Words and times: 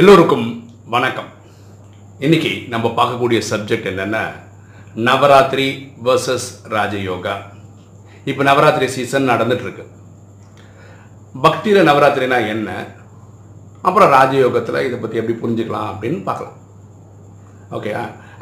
எல்லோருக்கும் 0.00 0.44
வணக்கம். 0.94 1.30
இன்னைக்கு 2.24 2.50
நம்ம 2.72 2.90
பார்க்கக்கூடிய 2.98 3.38
சப்ஜெக்ட் 3.48 3.88
என்னன்னா 3.92 4.20
நவராத்திரி 5.06 5.64
வர்சஸ் 6.06 6.46
ராஜயோகா. 6.74 7.34
இப்போ 8.30 8.42
நவராத்திரி 8.50 8.86
சீசன் 8.96 9.28
நடந்துட்டுருக்கு. 9.30 9.84
பக்தியில் 11.46 11.88
நவராத்திரினா 11.90 12.38
என்ன? 12.54 12.68
அப்புறம் 13.82 14.12
ராஜயோகத்தில் 14.18 14.84
இதை 14.86 14.98
பற்றி 15.04 15.20
எப்படி 15.22 15.36
புரிஞ்சுக்கலாம் 15.42 15.90
அப்படின்னு 15.92 16.22
பார்க்கலாம். 16.30 16.58
ஓகே 17.78 17.92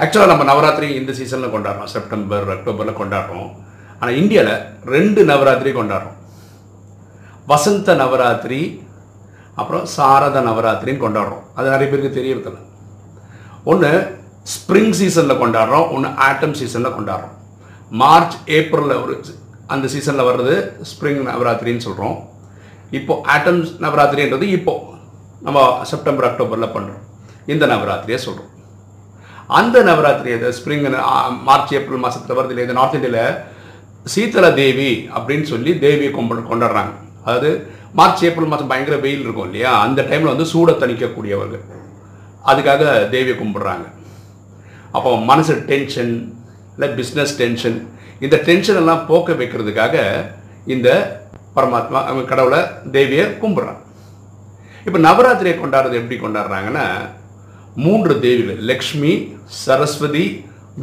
ஆக்சுவலாக 0.02 0.32
நம்ம 0.32 0.48
நவராத்திரி 0.52 0.94
இந்த 1.00 1.14
சீசனில் 1.20 1.54
கொண்டாடுறோம். 1.56 1.92
செப்டம்பர் 1.96 2.48
அக்டோபரில் 2.56 3.00
கொண்டாடுறோம். 3.02 3.50
ஆனால் 4.00 4.18
இந்தியாவில் 4.22 4.64
ரெண்டு 4.96 5.24
நவராத்திரி 5.32 5.72
கொண்டாடுறோம். 5.78 6.18
வசந்த 7.52 7.94
நவராத்திரி 8.04 8.60
அப்புறம் 9.58 9.84
சாரத 9.96 10.40
நவராத்திரின்னு 10.48 11.04
கொண்டாடுறோம். 11.04 11.44
அது 11.56 11.72
நிறைய 11.74 11.88
பேருக்கு 11.90 12.18
தெரியறதில்ல. 12.18 12.60
ஒன்று 13.70 13.90
ஸ்ப்ரிங் 14.54 14.94
சீசனில் 15.00 15.40
கொண்டாடுறோம் 15.42 15.86
ஒன்று 15.94 16.08
ஆட்டம் 16.26 16.56
சீசனில் 16.60 16.96
கொண்டாடுறோம். 16.96 17.34
மார்ச் 18.02 18.36
ஏப்ரலில் 18.58 19.00
ஒரு 19.04 19.14
அந்த 19.74 19.86
சீசனில் 19.94 20.28
வர்றது 20.28 20.56
ஸ்ப்ரிங் 20.90 21.22
நவராத்திரின்னு 21.30 21.86
சொல்கிறோம் 21.86 22.16
இப்போது 22.98 23.22
ஆட்டம் 23.34 23.62
நவராத்திரின்றது 23.84 24.46
இப்போது 24.58 24.92
நம்ம 25.46 25.64
செப்டம்பர் 25.92 26.28
அக்டோபரில் 26.28 26.74
பண்ணுறோம் 26.76 27.02
இந்த 27.52 27.64
நவராத்திரியை 27.72 28.18
சொல்கிறோம் 28.26 28.52
அந்த 29.58 29.82
நவராத்திரி 29.88 30.30
அது 30.36 30.48
ஸ்ப்ரிங் 30.58 30.86
மார்ச் 31.48 31.74
ஏப்ரல் 31.78 32.02
மாதத்தில் 32.04 32.38
வருது 32.38 32.52
இல்லை 32.54 32.64
இது 32.66 32.78
நார்த் 32.78 32.96
இந்தியாவில் 32.98 33.36
சீத்தலா 34.14 34.50
தேவி 34.62 34.90
அப்படின்னு 35.16 35.46
சொல்லி 35.52 35.72
தேவியை 35.86 36.10
கொண்டாடுறாங்க. 36.52 36.92
அதாவது 37.24 37.50
மார்ச் 37.98 38.22
ஏப்ரல் 38.28 38.50
மாதம் 38.52 38.70
பயங்கர 38.70 38.96
வெயில் 39.04 39.24
இருக்கும் 39.24 39.48
இல்லையா? 39.48 39.72
அந்த 39.86 40.00
டைமில் 40.08 40.32
வந்து 40.32 40.46
சூடை 40.52 40.72
தணிக்கக்கூடியவர்கள். 40.82 41.64
அதுக்காக 42.50 42.82
தேவியை 43.14 43.36
கும்பிட்றாங்க. 43.42 43.86
அப்போ 44.96 45.10
மனசு 45.30 45.54
டென்ஷன் 45.70 46.12
இல்லை 46.74 46.88
பிஸ்னஸ் 46.98 47.34
டென்ஷன் 47.42 47.78
இந்த 48.24 48.36
டென்ஷன் 48.48 48.80
எல்லாம் 48.82 49.02
போக்க 49.10 49.32
வைக்கிறதுக்காக 49.40 49.96
இந்த 50.74 50.88
பரமாத்மா 51.56 51.98
அவங்க 52.08 52.24
கடவுளை 52.32 52.60
தேவியை 52.96 53.26
கும்பிட்றாங்க. 53.42 53.82
இப்போ 54.86 54.98
நவராத்திரியை 55.06 55.56
கொண்டாடுறது 55.60 56.00
எப்படி 56.00 56.16
கொண்டாடுறாங்கன்னா 56.24 56.86
மூன்று 57.84 58.12
தேவிகள் 58.24 58.60
லக்ஷ்மி 58.70 59.12
சரஸ்வதி 59.64 60.24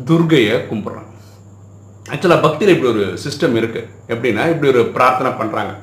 துர்கையை 0.10 0.58
கும்பிட்றாங்க. 0.72 1.10
ஆக்சுவலாக 2.14 2.44
பக்தியில் 2.46 2.74
இப்படி 2.76 2.92
ஒரு 2.96 3.06
சிஸ்டம் 3.26 3.58
இருக்குது 3.60 3.90
எப்படின்னா 4.14 4.46
இப்படி 4.54 4.70
ஒரு 4.74 4.84
பிரார்த்தனை 4.98 5.32
பண்ணுறாங்க 5.40 5.74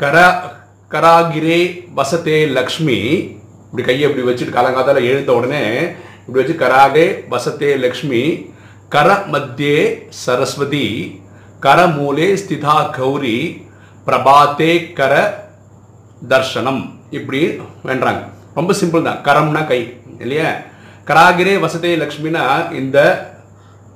கரா 0.00 0.26
கராகிரே 0.92 1.58
வசத்தே 1.96 2.36
லக்ஷ்மி. 2.56 2.98
இப்படி 3.64 3.82
கையை 3.86 4.10
இப்படி 4.10 4.24
வச்சுட்டு 4.28 4.54
காலங்காத்தால் 4.54 5.08
எழுந்த 5.10 5.32
உடனே 5.38 5.64
இப்படி 6.26 6.38
வச்சு 6.38 6.54
கராகே 6.62 7.04
வசத்தே 7.32 7.70
லக்ஷ்மி. 7.84 8.22
கர 8.94 9.08
மத்தியே 9.32 9.82
சரஸ்வதி. 10.08 10.86
கர 11.66 11.86
மூலே 11.96 12.28
ஸ்திதா 12.42 12.76
கௌரி. 12.90 13.36
பிரபாத்தே 14.06 14.70
கர 14.92 15.12
தர்ஷனம். 16.28 16.82
இப்படி 17.10 17.42
வேண்டாங்க 17.84 18.22
ரொம்ப 18.54 18.72
சிம்பிள் 18.80 19.06
தான். 19.08 19.22
கரம்னா 19.28 19.66
கை 19.66 19.80
இல்லையா? 20.18 20.48
கராகிரே 21.06 21.54
வசதே 21.66 21.92
லக்ஷ்மினா 22.04 22.44
இந்த 22.72 22.98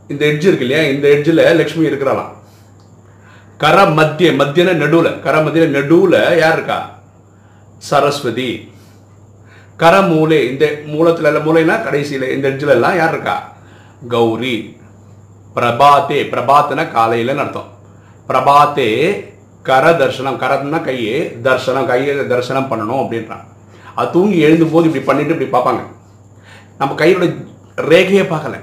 இந்த 0.08 0.22
எட்ஜ் 0.26 0.48
இருக்கு 0.50 0.66
இல்லையா? 0.66 0.82
இந்த 0.94 1.08
எட்ஜில் 1.08 1.56
லக்ஷ்மி 1.60 1.86
இருக்கிறாளாம். 1.86 2.32
கர 3.62 3.84
மத்திய 3.86 4.30
மத்தியன 4.32 4.74
நடுவில் 4.82 5.20
கர 5.24 5.42
மத்திய 5.42 5.66
நடுவில் 5.66 6.38
யார் 6.38 6.56
இருக்கா? 6.56 6.78
சரஸ்வதி. 7.88 8.48
கர 9.76 9.94
மூலை 10.02 10.38
இந்த 10.50 10.64
மூலத்தில் 10.86 11.24
எல்லாம் 11.24 11.46
மூலைனா 11.46 11.76
கடைசியில் 11.84 12.32
இந்த 12.34 12.48
எட்ஜில் 12.48 12.74
எல்லாம் 12.76 12.96
யார் 12.96 13.12
இருக்கா? 13.12 13.36
கௌரி. 14.08 14.76
பிரபாத்தே 15.56 16.18
பிரபாத்தனை 16.32 16.92
காலையில் 16.92 17.38
அர்த்தம். 17.38 17.70
பிரபாத்தே 18.28 18.90
கர 19.62 19.90
தர்சனம் 19.90 20.40
கரம்னா 20.42 20.80
கையே 20.88 21.16
தர்சனம் 21.46 21.86
கையை 21.86 22.26
தரிசனம் 22.26 22.70
பண்ணணும் 22.70 23.02
அப்படின்றான். 23.02 23.44
அது 23.94 24.10
தூங்கி 24.10 24.38
எழுந்தும் 24.46 24.70
போது 24.70 24.86
இப்படி 24.86 25.04
பண்ணிட்டு 25.04 25.34
இப்படி 25.34 25.50
பார்ப்பாங்க. 25.56 25.82
நம்ம 26.78 26.94
கையோட 26.94 27.24
ரேகையை 27.76 28.24
பார்க்கல. 28.32 28.56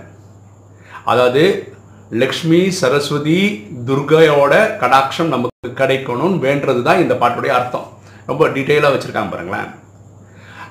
அதாவது 1.03 1.70
லக்ஷ்மி 2.11 2.71
சரஸ்வதி 2.71 3.67
துர்கையோட 3.85 4.53
கடாட்சம் 4.81 5.27
நமக்கு 5.27 5.67
கிடைக்கணும்னு 5.67 6.39
வேண்டது 6.45 6.81
தான் 6.81 6.99
இந்த 6.99 7.13
பாட்டுடைய 7.13 7.47
அர்த்தம். 7.47 7.85
ரொம்ப 8.25 8.47
டீட்டெயிலாக 8.47 8.95
வச்சுருக்காங்க 8.95 9.31
பாருங்களேன். 9.31 9.69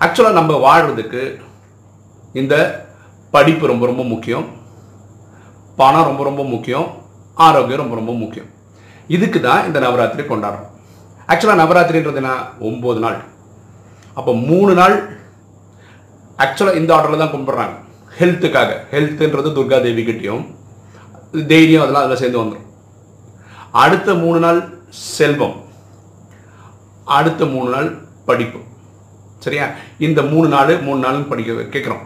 ஆக்சுவலாக 0.00 0.32
நம்ம 0.32 0.52
வாழ்கிறதுக்கு 0.66 1.40
இந்த 2.32 2.84
படிப்பு 3.30 3.66
ரொம்ப 3.66 3.86
ரொம்ப 3.86 4.04
முக்கியம். 4.04 4.46
பணம் 5.76 6.04
ரொம்ப 6.04 6.24
ரொம்ப 6.24 6.44
முக்கியம். 6.44 6.86
ஆரோக்கியம் 7.34 7.80
ரொம்ப 7.80 7.94
ரொம்ப 7.94 8.12
முக்கியம். 8.12 8.46
இதுக்கு 9.08 9.40
தான் 9.40 9.66
இந்த 9.66 9.78
நவராத்திரி 9.78 10.28
கொண்டாடுறோம். 10.28 10.70
ஆக்சுவலாக 11.28 11.62
நவராத்திரின்றது 11.62 12.14
என்ன? 12.14 12.34
ஒம்பது 12.60 12.98
நாள். 12.98 13.24
அப்போ 14.14 14.34
மூணு 14.34 14.74
நாள் 14.74 15.18
ஆக்சுவலாக 16.38 16.74
இந்த 16.74 16.94
ஆர்டரில் 16.94 17.18
தான் 17.18 17.34
கும்பிட்றாங்க. 17.34 17.76
ஹெல்த்துக்காக. 18.18 18.72
ஹெல்த்துன்றது 18.90 19.52
துர்கா 19.58 19.82
தேவி 19.82 20.06
கிட்டேயும். 20.06 20.58
தைரியம் 21.34 21.82
அதெல்லாம் 21.84 22.06
அதில் 22.06 22.20
சேர்ந்து 22.22 22.42
வந்துடும் 22.42 22.68
அடுத்த 23.82 24.14
மூணு 24.22 24.38
நாள் 24.44 24.60
செல்வம். 25.16 25.56
அடுத்த 27.18 27.44
மூணு 27.54 27.68
நாள் 27.74 27.88
படிப்பு. 28.28 28.60
சரியா? 29.44 29.66
இந்த 30.06 30.20
மூணு 30.30 30.48
நாள் 30.54 30.72
மூணு 30.86 31.00
நாள் 31.04 31.28
படிக்க 31.32 31.68
கேட்குறோம் 31.74 32.04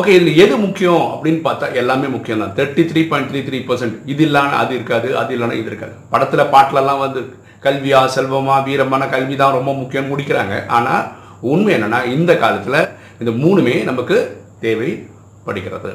ஓகே 0.00 0.12
இதில் 0.16 0.40
எது 0.44 0.54
முக்கியம் 0.64 1.04
அப்படின்னு 1.12 1.40
பார்த்தா 1.46 1.66
எல்லாமே 1.80 2.08
முக்கியம் 2.14 2.42
தான். 2.42 2.52
Thirty 2.58 2.82
three 2.90 3.00
point 3.10 3.30
three 3.30 3.40
three 3.46 3.58
percent 3.68 3.96
இது 4.12 4.22
இல்லாமல் 4.26 4.58
அது 4.62 4.72
இருக்காது 4.78 5.08
அது 5.20 5.32
இல்லைன்னா 5.36 5.56
இது 5.60 5.70
இருக்காது. 5.70 5.94
படத்தில் 6.12 6.50
பாட்டிலெல்லாம் 6.54 7.02
வந்து 7.04 7.20
கல்வியா 7.64 8.00
செல்வமா 8.16 8.56
வீரமான 8.66 9.08
கல்வி 9.14 9.36
தான் 9.36 9.56
ரொம்ப 9.58 9.72
முக்கியம்னு 9.80 10.12
முடிக்கிறாங்க. 10.12 10.56
ஆனால் 10.76 11.06
உண்மை 11.52 11.72
என்னன்னா 11.76 12.00
இந்த 12.16 12.32
காலத்தில் 12.44 12.80
இந்த 13.20 13.32
மூணுமே 13.42 13.74
நமக்கு 13.90 14.16
தேவைப்படுகிறது 14.64 15.92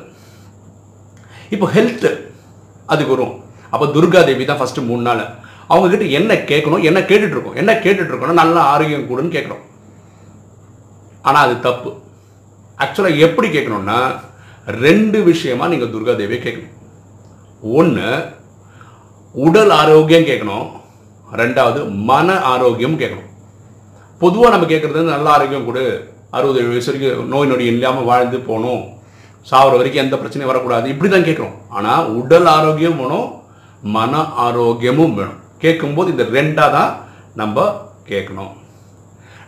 இப்போ 1.53 1.67
ஹெல்த்து 1.75 2.11
அதுக்கு 2.93 3.13
வரும். 3.15 3.33
அப்போ 3.73 3.85
துர்கா 3.95 4.21
தேவி 4.29 4.45
தான் 4.45 4.59
ஃபஸ்ட்டு 4.61 4.87
மூணு 4.89 5.03
நாள். 5.07 5.23
அவங்கக்கிட்ட 5.71 6.05
என்ன 6.19 6.33
கேட்கணும் 6.51 6.85
என்ன 6.89 6.99
கேட்டுட்ருக்கோம் 7.09 7.59
என்ன 7.61 7.71
கேட்டுட்டு 7.85 8.11
இருக்கணும் 8.11 8.41
நல்ல 8.41 8.55
ஆரோக்கியம் 8.73 9.09
கூடுன்னு 9.09 9.35
கேட்குறோம் 9.35 9.63
ஆனால் 11.27 11.45
அது 11.45 11.55
தப்பு. 11.67 11.91
ஆக்சுவலாக 12.83 13.23
எப்படி 13.27 13.47
கேட்கணும்னா 13.55 13.99
ரெண்டு 14.85 15.17
விஷயமா 15.31 15.65
நீங்கள் 15.73 15.93
துர்கா 15.93 16.13
தேவியை 16.21 16.39
கேட்கணும். 16.45 16.73
ஒன்று 17.79 18.07
உடல் 19.45 19.73
ஆரோக்கியம் 19.81 20.29
கேட்கணும். 20.29 20.65
ரெண்டாவது 21.41 21.79
மன 22.09 22.35
ஆரோக்கியம் 22.53 22.97
கேட்கணும். 23.01 23.29
பொதுவாக 24.21 24.51
நம்ம 24.53 24.67
கேட்குறது 24.71 25.13
நல்ல 25.13 25.29
ஆரோக்கியம் 25.35 25.67
கொடு. 25.67 25.85
அறுபது 26.37 26.59
ஏழு 26.61 26.71
வயசு 26.73 26.89
வரைக்கும் 26.89 27.31
நோய் 27.31 27.49
நொடி 27.51 27.65
இல்லாமல் 27.71 28.09
வாழ்ந்து 28.09 28.37
போகணும். 28.49 28.83
சாவர 29.51 29.77
வரைக்கும் 29.79 30.03
எந்த 30.05 30.15
பிரச்சனையும் 30.21 30.51
வரக்கூடாது. 30.51 30.85
இப்படி 30.93 31.09
தான் 31.13 31.27
கேட்குறோம். 31.29 31.55
ஆனால் 31.77 32.09
உடல் 32.19 32.49
ஆரோக்கியம் 32.57 32.99
வேணும் 33.03 33.29
மன 33.95 34.19
ஆரோக்கியமும் 34.47 35.15
வேணும். 35.19 35.39
கேட்கும்போது 35.63 36.11
இந்த 36.13 36.25
ரெண்டாக 36.37 36.69
தான் 36.77 36.91
நம்ம 37.41 37.65
கேட்கணும். 38.11 38.51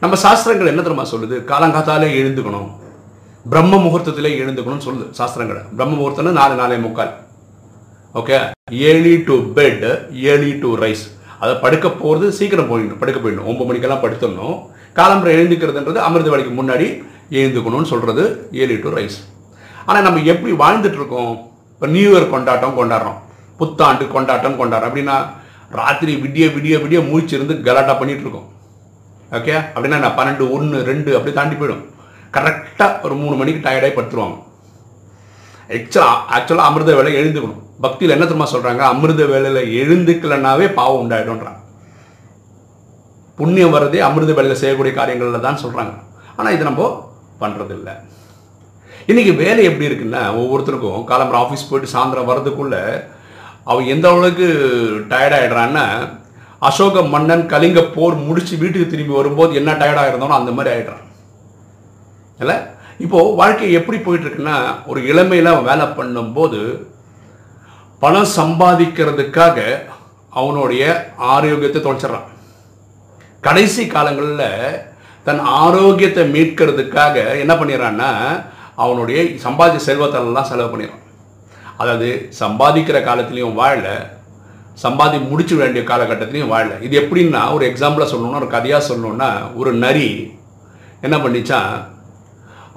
நம்ம 0.01 0.15
சாஸ்திரங்கள் 0.23 0.71
என்ன 0.71 0.81
தெரியுமா 0.85 1.05
சொல்லுது? 1.11 1.35
காலங்காத்தாலே 1.51 2.07
எழுந்துக்கணும். 2.21 2.69
பிரம்ம 3.51 3.77
முகூர்த்தத்திலே 3.85 4.31
எழுந்துக்கணும்னு 4.41 4.85
சொல்லுது 4.87 5.07
சாஸ்திரங்களை. 5.19 5.61
பிரம்ம 5.77 5.93
முகூர்த்தம்னு 5.97 6.37
நாலு 6.39 6.55
நாலே 6.61 6.77
முக்கால். 6.85 7.13
Okay 8.19 8.37
early 8.89 9.13
to 9.27 9.35
bed 9.57 9.85
early 10.31 10.51
to 10.63 10.69
rise 10.83 11.05
அதை 11.43 11.53
படுக்க 11.63 11.87
போகிறது 12.01 12.27
சீக்கிரம் 12.39 12.69
போயிடணும். 12.71 12.99
படுக்க 13.01 13.19
போயிடணும். 13.21 13.49
ஒம்பது 13.51 13.67
மணிக்கெல்லாம் 13.69 14.03
படுத்துடணும். 14.03 14.57
காலம்பரை 14.99 15.31
எழுந்துக்கிறதுன்றது 15.37 16.01
அமிர்த 16.07 16.29
வேலைக்கு 16.33 16.53
முன்னாடி 16.59 16.87
எழுந்துக்கணும்னு 17.39 17.91
சொல்கிறது 17.93 18.25
ஏழி 18.63 18.77
டு 18.83 18.91
ரைஸ் 18.97 19.17
ஆனால் 19.87 20.05
நம்ம 20.07 20.21
எப்படி 20.33 20.51
வாழ்ந்துட்டு 20.63 20.99
இருக்கோம் 21.01 21.33
இப்போ 21.73 21.87
நியூ 21.95 22.09
இயர் 22.13 22.33
கொண்டாட்டம் 22.33 22.77
கொண்டாடுறோம். 22.79 23.19
புத்தாண்டு 23.59 24.05
கொண்டாட்டம் 24.15 24.59
கொண்டாடுறோம். 24.61 24.89
அப்படின்னா 24.91 25.15
ராத்திரி 25.79 26.13
விடிய 26.23 26.45
விடிய 26.55 26.75
விடிய 26.83 26.99
மூச்சிருந்து 27.09 27.53
கலாட்டா 27.67 27.93
பண்ணிட்டு 27.99 28.23
இருக்கோம் 28.25 28.49
ஓகே 29.37 29.55
அப்படின்னா 29.73 29.99
நான் 30.03 30.17
பன்னெண்டு 30.17 30.45
ஒன்று 30.55 30.77
ரெண்டு 30.89 31.09
அப்படி 31.17 31.31
தாண்டி 31.37 31.55
போயிடும். 31.59 31.83
கரெக்டாக 32.35 33.03
ஒரு 33.05 33.15
மூணு 33.21 33.35
மணிக்கு 33.39 33.61
டயர்டாகி 33.67 33.95
படுத்துருவாங்க. 33.97 34.37
ஆக்சுவலாக 35.75 36.17
ஆக்சுவலாக 36.37 36.69
அமிர்த 36.69 36.91
வேலை 36.97 37.13
எழுந்துக்கணும். 37.19 37.61
பக்தியில் 37.85 38.15
என்ன 38.15 38.25
தெரியுமா 38.25 38.47
சொல்கிறாங்க 38.53 38.83
அமிர்த 38.93 39.23
வேலையில் 39.31 39.71
எழுந்துக்கலனாவே 39.81 40.67
பாவம் 40.79 41.01
உண்டாயிடும்ன்றாங்க. 41.03 41.61
புண்ணியம் 43.39 43.73
வர்றதே 43.75 44.01
அமிர்த 44.07 44.33
வேலையில் 44.35 44.61
செய்யக்கூடிய 44.61 44.93
காரியங்களில் 44.99 45.45
தான் 45.47 45.61
சொல்கிறாங்க 45.63 45.93
ஆனால் 46.37 46.55
இது 46.57 46.69
நம்ம 46.69 46.83
பண்ணுறதில்ல 47.41 47.89
இன்றைக்கி 49.07 49.35
வேலை 49.35 49.63
எப்படி 49.63 49.87
இருக்குன்னா 49.87 50.21
ஒவ்வொருத்தருக்கும் 50.35 51.03
காலம்பரம் 51.03 51.43
ஆஃபீஸ் 51.43 51.69
போயிட்டு 51.69 51.93
சாயந்தரம் 51.93 52.29
வர்றதுக்குள்ள 52.29 52.75
அவன் 53.63 53.85
எந்த 53.85 54.09
அளவுக்கு 54.09 54.47
டயர்டாகிடுறான்னா 55.09 55.85
அசோக 56.59 57.01
மன்னன் 57.03 57.45
கலிங்க 57.45 57.81
போர் 57.95 58.15
முடித்து 58.15 58.57
வீட்டுக்கு 58.57 58.87
திரும்பி 58.87 59.13
வரும்போது 59.13 59.55
என்ன 59.55 59.73
டயர்டாக 59.73 60.07
இருந்தாலும் 60.07 60.37
அந்த 60.37 60.51
மாதிரி 60.51 60.75
ஆகிடுறான் 60.75 61.01
இல்லை? 62.39 62.55
இப்போது 62.99 63.35
வாழ்க்கை 63.35 63.71
எப்படி 63.71 63.97
போயிட்டுருக்குன்னா 63.97 64.57
ஒரு 64.85 65.01
இளமையில 65.01 65.51
அவன் 65.53 65.63
வேலை 65.63 65.85
பண்ணும்போது 65.97 66.59
பணம் 67.99 68.33
சம்பாதிக்கிறதுக்காக 68.37 69.57
அவனுடைய 70.29 70.83
ஆரோக்கியத்தை 71.17 71.81
தொலைச்சிடுறான். 71.81 72.29
கடைசி 73.41 73.87
காலங்களில் 73.87 74.81
தன் 75.23 75.39
ஆரோக்கியத்தை 75.39 76.23
மீட்கிறதுக்காக 76.31 77.39
என்ன 77.39 77.53
பண்ணிடுறான்னா 77.53 78.09
அவனுடைய 78.83 79.19
சம்பாதிச்ச 79.45 79.79
செல்வத்தெல்லாம் 79.89 80.49
செலவு 80.51 80.71
பண்ணிடுறான். 80.73 81.03
அதாவது 81.81 82.09
சம்பாதிக்கிற 82.41 82.97
காலத்துலேயும் 83.09 83.57
வாழல 83.61 83.89
சம்பாதி 84.83 85.17
முடிச்சு 85.31 85.55
வேண்டிய 85.59 85.81
காலகட்டத்திலையும் 85.89 86.53
வாழல. 86.53 86.73
இது 86.85 86.95
எப்படின்னா 87.01 87.41
ஒரு 87.55 87.63
எக்ஸாம்பிளாக 87.71 88.09
சொல்லணும்னா 88.13 88.41
ஒரு 88.43 88.49
கதையாக 88.55 88.87
சொல்லணும்னா 88.89 89.29
ஒரு 89.59 89.71
நரி 89.83 90.09
என்ன 91.05 91.15
பண்ணிச்சான் 91.23 91.71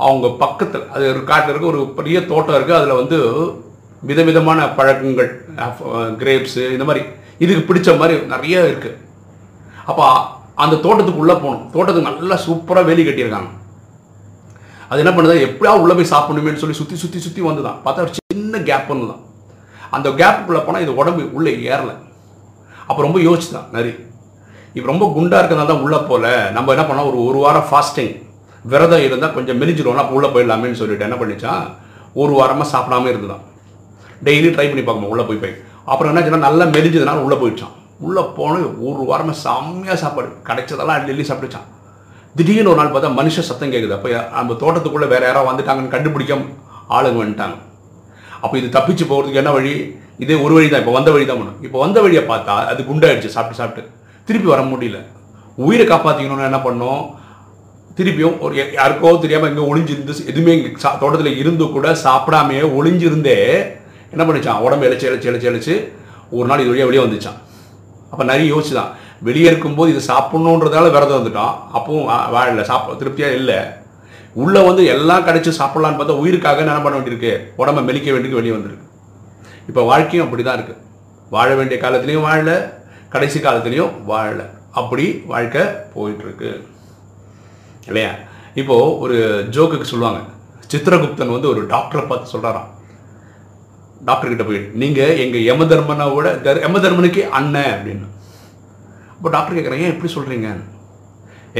அவங்க 0.06 0.26
பக்கத்தில் 0.42 0.84
அது 0.94 1.04
ஒரு 1.12 1.22
காட்டில் 1.30 1.52
இருக்க 1.52 1.72
ஒரு 1.74 1.80
பெரிய 1.98 2.18
தோட்டம் 2.32 2.56
இருக்குது 2.58 2.78
அதில் 2.80 3.00
வந்து 3.00 3.18
விதவிதமான 4.08 4.58
பழக்கங்கள் 4.78 5.30
கிரேப்ஸு 6.20 6.64
இந்த 6.74 6.84
மாதிரி. 6.88 7.02
இதுக்கு 7.44 7.62
பிடிச்ச 7.68 7.88
மாதிரி 8.00 8.14
நிறைய 8.34 8.60
இருக்குது 8.70 8.98
அப்போ 9.90 10.06
அந்த 10.62 10.74
தோட்டத்துக்குள்ளே 10.84 11.36
போகணும் 11.42 11.66
தோட்டத்துக்கு 11.74 12.08
நல்லா 12.10 12.36
சூப்பராக 12.46 12.88
வேலி 12.90 13.02
கட்டியிருக்காங்க. 13.08 13.50
அது 14.90 15.02
என்ன 15.02 15.12
பண்ணுது? 15.16 15.36
எப்படியா 15.46 15.72
உள்ளே 15.82 15.94
போய் 15.98 16.12
சாப்பிடணுமேனு 16.12 16.60
சொல்லி 16.62 16.76
சுற்றி 16.80 16.96
சுற்றி 17.02 17.18
சுற்றி 17.24 17.40
வந்து 17.48 17.62
தான் 17.66 17.80
பார்த்தா 17.84 18.04
ஒரு 18.06 18.12
சின்ன 18.18 18.58
கேப் 18.68 18.90
ஒன்று 18.92 19.10
தான் 19.12 19.24
அந்த 19.96 20.08
கேப்புக்குள்ளே 20.20 20.60
போனால் 20.66 20.84
இது 20.84 20.92
உடம்பு 21.00 21.22
உள்ளே 21.38 21.52
ஏறலை. 21.72 21.94
அப்போ 22.88 23.00
ரொம்ப 23.06 23.18
யோசிச்சுதான் 23.26 23.68
நரி. 23.76 23.92
இப்போ 24.76 24.86
ரொம்ப 24.92 25.04
குண்டாக 25.16 25.40
இருக்கிறதால 25.40 25.70
தான் 25.70 25.84
உள்ளே 25.84 25.98
போகல 26.10 26.28
நம்ம 26.56 26.72
என்ன 26.74 26.84
பண்ணோம்? 26.88 27.08
ஒரு 27.10 27.18
ஒரு 27.28 27.38
வாரம் 27.44 27.68
ஃபாஸ்டிங் 27.70 28.14
விரதம் 28.64 29.04
இருந்தால் 29.06 29.34
கொஞ்சம் 29.36 29.58
மெலிஞ்சிடுவோம் 29.60 30.02
அப்போ 30.02 30.14
உள்ளே 30.18 30.28
போயிடலாமேன்னு 30.34 30.80
சொல்லிட்டு 30.80 31.06
என்ன 31.08 31.18
பண்ணிச்சான் 31.20 31.64
ஒரு 32.20 32.32
வாரமாக 32.40 32.68
சாப்பிடாம 32.74 33.08
இருந்துதான். 33.12 33.42
டெய்லி 34.26 34.50
ட்ரை 34.54 34.66
பண்ணி 34.70 34.84
பார்க்கணும் 34.84 35.12
உள்ளே 35.14 35.24
போய் 35.30 35.42
போய். 35.42 35.56
அப்புறம் 35.90 36.10
என்ன 36.12 36.22
சொன்னால் 36.24 36.46
நல்லா 36.48 36.64
மெலிஞ்சதுனால 36.76 37.24
உள்ளே 37.26 37.38
போயிடுச்சான் 37.42 37.74
உள்ளே 38.06 38.22
போன 38.38 38.54
ஒரு 38.88 39.02
வாரமாக 39.10 39.36
செம்மையாக 39.46 39.98
சாப்பாடு. 40.04 40.28
கிடைச்சதெல்லாம் 40.48 40.96
அள்ளி 40.98 41.24
சாப்பிடுச்சான் 41.30 41.30
சாப்பிட்டுச்சான் 41.30 41.68
திடீர்னு 42.38 42.70
ஒரு 42.70 42.80
நாள் 42.80 42.92
பார்த்தா 42.94 43.18
மனுஷ 43.20 43.40
சத்தம் 43.40 43.72
கேட்குது 43.72 43.92
அப்போ 43.92 44.08
நம்ம 44.32 44.52
தோட்டத்துக்குள்ளே 44.52 45.06
வேறு 45.06 45.26
யாராவது 45.26 45.50
வந்துட்டாங்கன்னு 45.50 45.88
கண்டுபிடிக்க 45.88 46.34
ஆளுங்க 46.96 47.18
வந்துட்டாங்க. 47.22 47.56
அப்போ 48.40 48.58
இது 48.58 48.68
தப்பிச்சு 48.78 49.04
போகிறதுக்கு 49.04 49.40
என்ன 49.42 49.50
வழி? 49.50 49.72
இதே 50.18 50.34
ஒரு 50.34 50.54
வழி 50.54 50.68
தான் 50.68 50.80
இப்போ 50.80 50.92
வந்த 50.92 51.10
வழி 51.10 51.26
தான் 51.26 51.38
பண்ணும் 51.38 51.62
இப்போ 51.62 51.78
வந்த 51.78 52.00
வழியை 52.00 52.24
பார்த்தா 52.24 52.54
அது 52.72 52.82
குண்டாயிடுச்சு. 52.82 53.26
சாப்பிட்டு 53.26 53.60
சாப்பிட்டு. 53.62 53.90
திருப்பி 54.28 54.48
வர 54.48 54.62
முடியல. 54.62 54.98
உயிரை 55.58 55.86
காப்பாற்றிக்கணும்னு 55.86 56.48
என்ன 56.50 56.58
பண்ணோம்? 56.58 57.02
திருப்பியும் 57.98 58.38
ஒரு 58.40 58.54
யா- 58.54 58.72
யாருக்கோ 58.72 59.18
தெரியாமல் 59.20 59.48
எங்கே 59.48 59.64
ஒளிஞ்சிருந்து 59.70 60.26
எதுவுமே 60.26 60.52
இங்கே 60.56 60.70
சா 60.76 60.96
தோட்டத்தில் 60.96 61.36
இருந்து 61.36 61.70
கூட 61.70 61.94
சாப்பிடாமையே 62.04 62.62
ஒளிஞ்சிருந்தே 62.78 63.38
என்ன 64.12 64.22
பண்ணிச்சான்? 64.24 64.60
உடம்பு 64.60 64.86
இழைச்சி 64.88 65.06
இழைச்சி 65.06 65.28
இழைச்சி 65.30 65.48
இழைச்சி 65.50 65.74
ஒரு 66.30 66.46
நாள் 66.48 66.60
இது 66.60 66.68
வழியாக 66.68 66.90
வெளியே 66.90 67.04
வந்துச்சான். 67.06 67.38
அப்போ 68.10 68.24
நிறைய 68.24 68.54
யோசிச்சுதான். 68.54 68.90
வெளியே 69.26 69.46
இருக்கும்போது 69.50 69.92
இது 69.92 70.00
சாப்பிட்ணுன்றதால 70.10 70.90
விரதம் 70.94 71.18
வந்துட்டான் 71.18 71.54
அப்பவும் 71.78 72.08
வாழல 72.34 72.64
சாப்ப 72.70 72.96
திருப்தியாக 73.00 73.38
இல்லை. 73.40 73.58
உள்ளே 74.42 74.60
வந்து 74.68 74.82
எல்லாம் 74.94 75.24
கிடைச்சி 75.28 75.52
சாப்பிட்லான்னு 75.60 75.98
பார்த்தா 76.00 76.20
உயிருக்காக 76.22 76.62
என்ன 76.64 76.80
பண்ண 76.84 76.96
வேண்டியிருக்கு? 76.98 77.32
உடம்ப 77.60 77.82
மெலிக்க 77.88 78.08
வேண்டியிருக்கு 78.12 78.40
வெளியே 78.40 78.54
வந்திருக்கு. 78.56 78.86
இப்போ 79.70 79.82
வாழ்க்கையும் 79.90 80.26
அப்படி 80.26 80.42
தான் 80.42 80.58
இருக்குது 80.58 80.82
வாழ 81.36 81.48
வேண்டிய 81.58 81.78
காலத்துலேயும் 81.84 82.26
வாழல 82.28 82.52
கடைசி 83.14 83.38
காலத்துலேயும் 83.46 83.94
வாழல. 84.10 84.42
அப்படி 84.80 85.04
வாழ்க்கை 85.32 85.62
போயிட்டுருக்கு. 85.94 86.50
இல்லையா? 87.88 88.12
இப்போது 88.60 88.96
ஒரு 89.04 89.16
ஜோக்குக்கு 89.54 89.90
சொல்லுவாங்க. 89.92 90.20
சித்திரகுப்தன் 90.72 91.34
வந்து 91.34 91.50
ஒரு 91.52 91.60
டாக்டரை 91.72 92.04
பார்த்து 92.08 92.32
சொல்கிறாராம் 92.34 92.70
டாக்டர்கிட்ட 94.08 94.44
போய் 94.48 94.60
நீங்கள் 94.82 95.18
எங்கள் 95.24 95.46
யம 95.50 95.64
தர்மனை 95.72 96.06
விட 96.14 96.56
யம 96.66 96.78
தர்மனுக்கே 96.84 97.24
அண்ணன் 97.38 97.72
அப்படின்னு. 97.76 98.06
இப்போ 99.18 99.30
டாக்டர் 99.34 99.56
கேட்குறேன் 99.56 99.80
ஏன் 99.84 99.92
எப்படி 99.92 100.10
சொல்கிறீங்க 100.16 100.48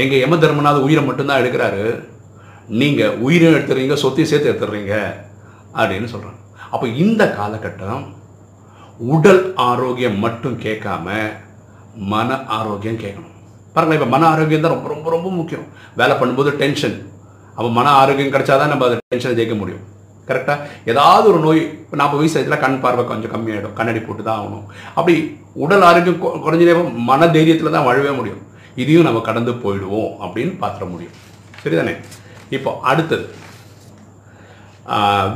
எங்கள் 0.01 0.21
யம 0.21 0.35
தர்மனாவது 0.43 0.85
உயிரை 0.87 1.01
மட்டும்தான் 1.07 1.41
எடுக்கிறாரு. 1.41 1.83
நீங்கள் 2.81 3.15
உயிரையும் 3.25 3.55
எடுத்துறீங்க 3.57 3.95
சொத்தையும் 4.03 4.29
சேர்த்து 4.31 4.51
எடுத்துடுறீங்க 4.51 4.93
அப்படின்னு 5.79 6.07
சொல்றாங்க. 6.13 6.39
அப்போ 6.73 6.85
இந்த 7.03 7.23
காலகட்டம் 7.39 8.03
உடல் 9.13 9.43
ஆரோக்கியம் 9.69 10.17
மட்டும் 10.25 10.57
கேட்காம 10.65 11.17
மன 12.13 12.39
ஆரோக்கியம் 12.57 13.01
கேட்கணும். 13.03 13.35
பாருங்களேன் 13.73 13.99
இப்போ 13.99 14.11
மன 14.15 14.27
ஆரோக்கியம் 14.33 14.65
தான் 14.65 14.75
ரொம்ப 14.75 14.89
ரொம்ப 14.93 15.09
ரொம்ப 15.15 15.29
முக்கியம். 15.39 15.67
வேலை 16.01 16.15
பண்ணும்போது 16.21 16.51
டென்ஷன் 16.61 16.97
அப்போ 17.57 17.69
மன 17.79 17.93
ஆரோக்கியம் 18.01 18.33
கிடைச்சாதான் 18.35 18.71
நம்ம 18.73 18.85
அதை 18.87 18.97
டென்ஷனை 19.13 19.37
ஜெயிக்க 19.39 19.57
முடியும். 19.61 19.85
கரெக்டாக 20.29 20.65
ஏதாவது 20.91 21.25
ஒரு 21.31 21.39
நோய் 21.45 21.61
இப்போ 21.83 21.97
நாற்பது 22.01 22.21
வயசு 22.21 22.35
ஆயிடுச்சுல 22.37 22.59
கண் 22.65 22.79
பார்வை 22.83 23.03
கொஞ்சம் 23.11 23.33
கம்மியாயிடும். 23.33 23.75
கண்ணாடி 23.79 24.01
போட்டு 24.07 24.23
தான் 24.27 24.39
ஆகணும். 24.41 24.65
அப்படி 24.99 25.15
உடல் 25.63 25.85
ஆரோக்கியம் 25.89 26.21
குறைஞ்ச 26.45 26.63
நேரம் 26.69 26.93
மன 27.09 27.27
தைரியத்தில் 27.35 27.75
தான் 27.77 27.87
வாழவே 27.89 28.13
முடியும். 28.19 28.43
இதையும் 28.81 29.07
நம்ம 29.07 29.21
கடந்து 29.29 29.51
போயிடுவோம் 29.63 30.11
அப்படின்னு 30.25 30.53
பார்த்துட 30.63 30.87
முடியும். 30.93 31.15
சரிதானே? 31.63 31.95
இப்போ 32.57 32.71
அடுத்தது. 32.91 33.25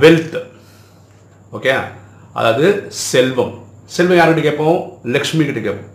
வெல்த் 0.04 0.38
ஓகே 1.58 1.74
அதாவது 2.40 2.68
செல்வம். 3.10 3.52
செல்வம் 3.96 4.20
யார்கிட்ட 4.20 4.44
கேட்போம்? 4.46 4.80
லக்ஷ்மி 5.16 5.44
கிட்ட 5.48 5.62
கேட்போம். 5.66 5.90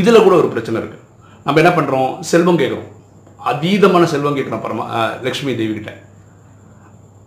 இதில் 0.00 0.24
கூட 0.26 0.34
ஒரு 0.40 0.48
பிரச்சனை 0.54 0.80
இருக்கு. 0.82 0.98
நம்ம 1.44 1.60
என்ன 1.62 1.72
பண்ணுறோம் 1.76 2.10
செல்வம் 2.30 2.58
கேட்குறோம். 2.62 2.88
அதீதமான 3.50 4.04
செல்வம் 4.14 4.36
கேட்குறோம் 4.38 4.64
பரமா 4.64 4.84
லக்ஷ்மி 5.26 5.52
தேவி 5.60 5.74
கிட்ட. 5.76 5.92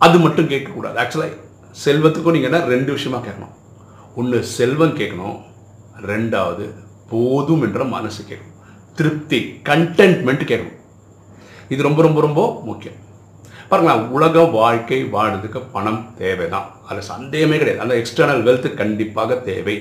அது 0.04 0.16
மட்டும் 0.24 0.50
கேட்கக்கூடாது. 0.52 0.96
ஆக்சுவலாக 1.02 1.34
செல்வத்துக்கும் 1.84 2.34
நீங்கள் 2.36 2.50
என்ன 2.50 2.60
ரெண்டு 2.74 2.90
விஷயமா 2.96 3.18
கேட்கணும். 3.26 3.54
ஒன்று 4.20 4.38
செல்வம் 4.56 4.98
கேட்கணும். 5.00 5.38
ரெண்டாவது 6.10 6.66
போதும் 7.10 7.64
என்ற 7.66 7.82
மனசு 7.96 8.20
கேட்கணும். 8.22 8.54
திருப்தி 8.98 9.38
கண்டென்ட்மெண்ட் 9.68 10.44
கேட்கணும். 10.50 10.78
இது 11.74 11.86
ரொம்ப 11.88 12.00
ரொம்ப 12.06 12.20
ரொம்ப 12.26 12.40
முக்கியம். 12.68 13.00
பாருங்களேன் 13.70 14.02
உலக 14.16 14.42
வாழ்க்கை 14.56 14.98
வாழ்றதுக்கு 15.14 15.60
பணம் 15.74 16.00
தேவை 16.20 16.46
தான் 16.54 16.66
அதில் 16.88 17.08
சந்தேகமே 17.12 17.56
கிடையாது. 17.60 17.82
அந்த 17.84 17.94
எக்ஸ்டர்னல் 18.00 18.42
வெல்த் 18.48 18.68
கண்டிப்பாக 18.80 19.38
தேவை. 19.48 19.76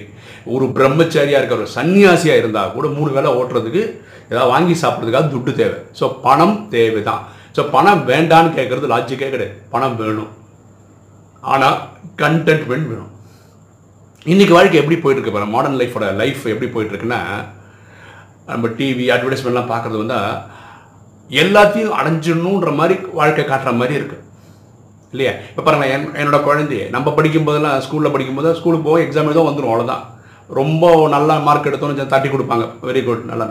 ஒரு 0.53 0.65
பிரம்மச்சாரியாக 0.77 1.39
இருக்க 1.41 1.61
ஒரு 1.61 1.67
சன்னியாசியாக 1.77 2.41
இருந்தால் 2.41 2.73
கூட 2.77 2.87
மூணு 2.97 3.11
வேளை 3.17 3.31
ஓட்டுறதுக்கு 3.39 3.83
ஏதாவது 4.31 4.51
வாங்கி 4.53 4.75
சாப்பிட்றதுக்காக 4.83 5.29
துட்டு 5.33 5.53
தேவை. 5.61 5.77
ஸோ 5.99 6.07
பணம் 6.27 6.57
தேவை 6.75 7.03
தான் 7.09 7.23
ஸோ 7.55 7.63
பணம் 7.75 8.01
வேண்டான்னு 8.11 8.49
கேட்குறது 8.57 8.91
லாஜிக்கே 8.93 9.27
கிடையாது. 9.33 9.53
பணம் 9.73 9.97
வேணும். 10.01 10.31
ஆனால் 11.53 11.77
கண்டென்ட்மெண்ட் 12.21 12.89
வேணும் 12.91 13.11
இன்றைக்கி 14.31 14.53
வாழ்க்கை 14.55 14.77
எப்படி 14.81 14.97
போயிட்டு 15.01 15.21
இருக்கு 15.21 15.53
மாடர்ன் 15.55 15.79
லைஃபோட 15.81 16.05
லைஃப் 16.21 16.43
எப்படி 16.53 16.69
போயிட்டுருக்குன்னா 16.75 17.21
நம்ம 18.49 18.69
டிவி 18.77 19.05
அட்வர்டைஸ்மெண்ட்லாம் 19.15 19.71
பார்க்குறது 19.71 20.01
வந்து 20.03 20.17
எல்லாத்தையும் 21.41 21.95
அடைஞ்சிடணுன்ற 21.99 22.71
மாதிரி 22.79 22.95
வாழ்க்கை 23.19 23.43
காட்டுற 23.51 23.71
மாதிரி 23.81 23.95
இருக்குது 23.99 24.23
இல்லையா? 25.13 25.33
இப்போ 25.51 25.61
பாருங்கள் 25.65 25.91
என் 25.95 26.09
என்னோட 26.21 26.37
குழந்தைய 26.47 26.83
நம்ம 26.95 27.13
படிக்கும் 27.17 27.47
போதெல்லாம் 27.47 27.77
ஸ்கூலில் 27.85 28.13
படிக்கும்போது 28.15 28.49
ஸ்கூலுக்கு 28.59 28.87
போக 28.89 28.99
எக்ஸாம் 29.05 29.29
எழுதும் 29.29 29.49
வந்துடும் 29.49 29.71
அவ்வளோதான் 29.71 30.03
ரொம்ப 30.49 30.91
நல்ல 31.15 31.39
மார்க் 31.47 31.69
எடுத்தோன்னு 31.69 32.11
தட்டி 32.13 32.29
கொடுப்பாங்க. 32.29 32.65
வெரி 32.89 33.01
குட் 33.05 33.23
நல்லா. 33.31 33.47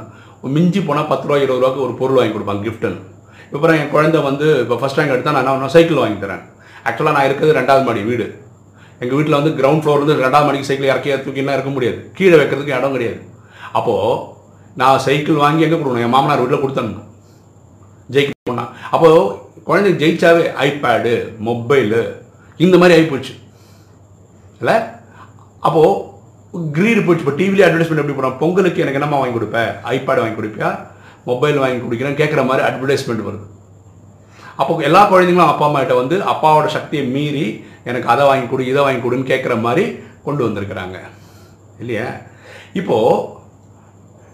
மிஞ்சி 0.57 0.81
போனால் 0.89 1.11
பத்து 1.13 1.27
ரூபா 1.29 1.41
இருபது 1.43 1.61
ரூபாய்க்கு 1.61 1.85
ஒரு 1.87 1.95
பொருள் 2.01 2.19
வாங்கி 2.19 2.35
கொடுப்பாங்க 2.35 2.65
கிஃப்ட்டுன்னு 2.69 3.03
இப்போ 3.55 3.67
என் 3.81 3.93
குழந்தை 3.95 4.21
வந்து 4.29 4.47
இப்போ 4.63 4.77
ஃபஸ்ட் 4.81 4.99
ரேங்க் 4.99 5.13
எடுத்தால் 5.15 5.37
நான் 5.37 5.51
என்ன 5.59 5.73
சைக்கிள் 5.75 6.01
வாங்கி 6.03 6.19
தரேன். 6.23 6.43
ஆக்சுவலாக 6.89 7.15
நான் 7.17 7.27
இருக்கிறது 7.29 7.59
ரெண்டாவது 7.59 7.85
மாடி 7.89 8.01
வீடு. 8.09 8.27
எங்கள் 9.03 9.17
வீட்டில் 9.19 9.37
வந்து 9.39 9.53
கிரவுண்ட் 9.59 9.83
ஃப்ளோர் 9.83 10.03
வந்து 10.03 10.17
ரெண்டாவது 10.25 10.47
மாடிக்கு 10.47 10.69
சைக்கிள் 10.69 10.91
இறக்கி 10.93 11.11
தூக்கிலாம் 11.27 11.57
இருக்க 11.59 11.71
முடியாது. 11.75 11.99
கீழே 12.17 12.37
வைக்கிறதுக்கு 12.41 12.75
இடம் 12.79 12.95
கிடையாது. 12.97 13.21
அப்போது 13.79 14.19
நான் 14.81 15.03
சைக்கிள் 15.07 15.43
வாங்கி 15.45 15.65
எங்கே 15.67 15.77
கொடுக்கணும் 15.79 16.07
என் 16.07 16.15
மாமனார் 16.15 16.43
வீட்டில் 16.43 16.63
கொடுத்தனும் 16.65 16.99
ஜெயிக்க 18.15 18.33
போனா. 18.51 18.65
அப்போது 18.95 19.21
குழந்தை 19.69 19.93
ஜெயிச்சாவே 20.03 20.43
ஐபேடு 20.67 21.13
மொபைலு 21.49 22.03
இந்த 22.65 22.77
மாதிரி 22.81 22.97
ஆகிப்போச்சு 22.97 23.35
இல்லை? 24.61 24.77
அப்போது 25.67 25.93
கிரீடு 26.79 27.01
போச்சு. 27.07 27.23
இப்போ 27.25 27.37
டிவிலே 27.43 27.67
அட்வர்டைஸ்மெண்ட் 27.69 28.03
எப்படி 28.03 28.19
போனோம் 28.19 28.37
பொங்கலுக்கு 28.43 28.83
எனக்கு 28.85 29.01
என்னம்மா 29.01 29.21
வாங்கி 29.21 29.37
கொடுப்பேன் 29.39 29.71
ஐபேட் 29.95 30.23
வாங்கி 30.23 30.39
கொடுப்பியா? 30.41 30.71
மொபைல் 31.25 31.61
வாங்கி 31.63 31.81
கொடுக்குறேன் 31.83 32.21
கேட்குற 32.21 32.47
மாதிரி 32.47 32.67
அட்வர்டைஸ்மெண்ட் 32.69 33.27
வருது. 33.29 33.47
அப்போ 34.57 34.73
எல்லா 34.89 35.03
குழந்தைங்களும் 35.11 35.53
அப்பா 35.53 35.67
அம்மாகிட்ட 35.69 35.95
வந்து 35.95 36.19
அப்பாவோட 36.33 36.67
சக்தியை 36.67 37.07
மீறி 37.07 37.65
எனக்கு 37.85 38.09
அதை 38.09 38.27
வாங்கி 38.27 38.47
கொடு 38.47 38.67
இதை 38.67 38.83
வாங்கி 38.83 39.03
கொடுன்னு 39.05 39.31
கேட்குற 39.33 39.61
மாதிரி 39.61 39.85
கொண்டு 40.27 40.49
வந்திருக்கிறாங்க. 40.49 40.99
இல்லையா? 41.79 42.09
இப்போது 42.73 43.25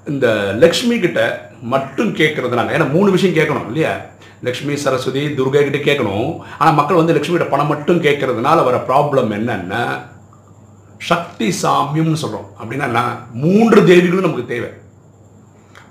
இந்த 0.06 0.26
லக்ஷ்மி 0.58 0.98
கிட்ட 0.98 1.20
மட்டும் 1.62 2.14
கேட்கறதுனால 2.14 2.74
ஏன்னா 2.76 2.90
மூணு 2.90 3.10
விஷயம் 3.10 3.36
கேட்கணும் 3.36 3.66
இல்லையா? 3.66 3.92
லக்ஷ்மி 4.42 4.76
சரஸ்வதி 4.76 5.22
துர்கா 5.38 5.60
கிட்ட 5.64 5.80
கேட்கணும். 5.88 6.30
ஆனால் 6.58 6.74
மக்கள் 6.74 7.00
வந்து 7.00 7.12
லக்ஷ்மி 7.12 7.36
கிட்ட 7.36 7.50
பணம் 7.50 7.72
மட்டும் 7.72 8.02
கேட்கறதுனால 8.02 8.64
வர 8.68 8.76
ப்ராப்ளம் 8.88 9.32
என்னென்னா 9.38 9.82
சக்தி 10.98 11.48
சாமியம்னு 11.62 12.22
சொல்கிறோம் 12.22 12.48
அப்படின்னா 12.60 12.86
நான் 12.98 13.26
மூன்று 13.32 13.80
தேவிகளும் 13.80 14.26
நமக்கு 14.28 14.46
தேவை. 14.46 14.70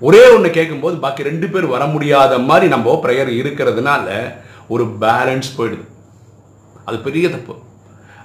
ஒரே 0.06 0.22
ஒன்று 0.34 0.50
கேட்கும்போது 0.58 0.96
பாக்கி 1.04 1.28
ரெண்டு 1.30 1.46
பேர் 1.52 1.66
வர 1.72 1.82
முடியாத 1.94 2.32
மாதிரி 2.50 2.66
நம்ம 2.74 2.94
ப்ரேயர் 3.04 3.30
இருக்கிறதுனால 3.40 4.06
ஒரு 4.74 4.84
பேலன்ஸ் 5.02 5.50
போயிடுது. 5.56 5.84
அது 6.88 6.96
பெரிய 7.06 7.26
தப்பு. 7.34 7.54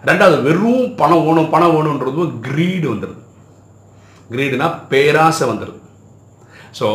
ரெண்டாவது 0.10 0.38
வெறும் 0.48 0.86
பணம் 1.01 1.25
வேணும் 1.25 1.51
பணம் 1.53 1.74
வேணுன்றது 1.75 2.24
கிரீடு 2.48 2.88
வந்துடுது 2.94 3.22
கிரீடுனா 4.34 4.67
பேராசை 4.91 5.46
வந்துடுது 5.51 5.82
ஸோ 6.79 6.88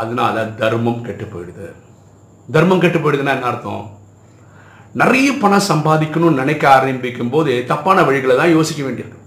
அதனால 0.00 0.44
தர்மம் 0.60 1.02
கெட்டு 1.06 1.24
போயிடுது. 1.32 1.66
தர்மம் 2.54 2.82
கெட்டு 2.84 2.98
போயிடுதுன்னா 3.00 3.34
என்ன 3.36 3.48
அர்த்தம்? 3.50 3.82
நிறைய 5.02 5.28
பணம் 5.42 5.68
சம்பாதிக்கணும்னு 5.70 6.40
நினைக்க 6.42 6.64
ஆரம்பிக்கும் 6.76 7.32
போது 7.34 7.52
தப்பான 7.72 7.98
வழிகளை 8.08 8.34
தான் 8.40 8.54
யோசிக்க 8.56 8.80
வேண்டியிருக்கு. 8.86 9.20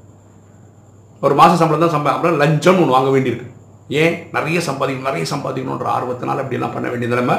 ஒரு 1.26 1.36
மாதம் 1.42 1.60
சம்பளம் 1.60 1.84
தான் 1.86 1.96
சம்பா 1.96 2.14
அப்புறம் 2.16 2.40
லஞ்சம் 2.44 2.80
ஒன்று 2.82 2.98
வாங்க 2.98 3.12
வேண்டியிருக்கு. 3.16 3.50
ஏன் 3.88 4.16
நிறைய 4.32 4.60
சம்பாதிக்கணும் 4.68 5.10
நிறைய 5.10 5.26
சம்பாதிக்கணுன்ற 5.34 5.88
ஆர்வத்தினால 5.98 6.44
அப்படிலாம் 6.44 6.76
பண்ண 6.76 6.88
வேண்டிய 6.90 7.10
நிலைமை 7.14 7.36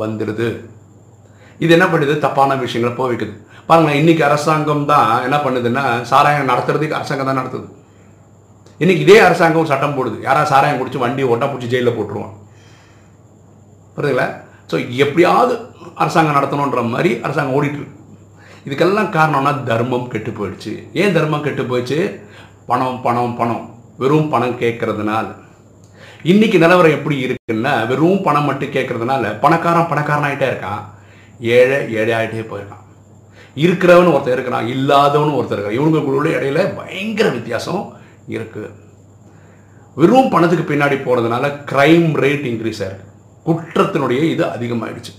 வந்துடுது. 0.00 0.48
இது 1.58 1.72
என்ன 1.76 1.86
பண்ணுது? 1.86 2.18
தப்பான 2.18 2.56
விஷயங்களை 2.56 2.96
போக 2.96 3.08
வைக்குது. 3.12 3.34
பாருங்களேன் 3.68 4.00
இன்னைக்கு 4.00 4.24
அரசாங்கம் 4.24 4.84
தான் 4.92 5.10
என்ன 5.26 5.36
பண்ணுதுன்னா 5.36 5.84
சாராயம் 6.10 6.50
நடத்துறதுக்கு 6.52 6.98
அரசாங்கம் 6.98 7.30
தான் 7.30 7.40
நடத்துது. 7.42 7.66
இன்னைக்கு 8.78 9.04
இதே 9.04 9.18
அரசாங்கம் 9.18 9.70
சட்டம் 9.70 9.96
போடுது. 9.98 10.16
யாராவது 10.20 10.50
சாராயம் 10.52 10.80
குடிச்சு 10.80 11.04
வண்டி 11.04 11.22
ஓட்டா 11.32 11.46
பிடிச்சி 11.52 11.72
ஜெயிலில் 11.74 11.96
போட்டுருவான். 11.98 12.34
புரியுதுங்களா? 13.96 14.28
ஸோ 14.70 14.76
எப்படியாவது 15.04 15.54
அரசாங்கம் 15.94 16.38
நடத்தணுன்ற 16.38 16.82
மாதிரி 16.92 17.20
அரசாங்கம் 17.26 17.56
ஓடிட்டு 17.58 17.94
இதுக்கெல்லாம் 18.66 19.10
காரணம்னா 19.16 19.64
தர்மம் 19.64 20.08
கெட்டு 20.12 20.30
போயிடுச்சு. 20.30 20.72
ஏன் 20.92 21.12
தர்மம் 21.16 21.44
கெட்டு 21.46 21.62
போயிடுச்சு? 21.62 21.98
பணம் 22.70 23.02
பணம் 23.02 23.36
பணம். 23.40 23.64
வெறும் 23.98 24.28
பணம் 24.28 24.58
கேட்கறதுனால. 24.62 25.26
இன்னைக்கு 26.30 26.58
நிலவரம் 26.62 26.94
எப்படி 26.96 27.16
இருக்குன்னா 27.24 27.72
வெறும் 27.88 28.22
பணம் 28.26 28.46
மட்டும் 28.48 28.72
கேட்கறதுனால 28.76 29.24
பணக்காரன் 29.42 29.90
பணக்காரனாயிட்டே 29.90 30.46
இருக்கான். 30.50 30.82
ஏழை 31.56 31.76
ஏழை 31.98 32.12
ஆகிட்டே 32.18 32.44
போயிருக்கான். 32.52 32.84
இருக்கிறவன் 33.64 34.10
ஒருத்தர் 34.14 34.36
இருக்கிறான் 34.36 34.70
இல்லாதவனு 34.74 35.36
ஒருத்தர் 35.38 35.58
இருக்கான் 35.58 35.78
இவங்களுக்குள்ள 35.78 36.32
இடையில 36.38 36.64
பயங்கர 36.78 37.28
வித்தியாசம் 37.36 37.84
இருக்கு. 38.34 38.64
வெறும் 40.00 40.32
பணத்துக்கு 40.34 40.66
பின்னாடி 40.72 40.98
போகிறதுனால 41.04 41.52
கிரைம் 41.72 42.10
ரேட் 42.24 42.48
இன்க்ரீஸ் 42.52 42.82
ஆயிருக்கு 42.86 43.14
குற்றத்தினுடைய 43.46 44.22
இது 44.34 44.44
அதிகமாகிடுச்சு 44.56 45.14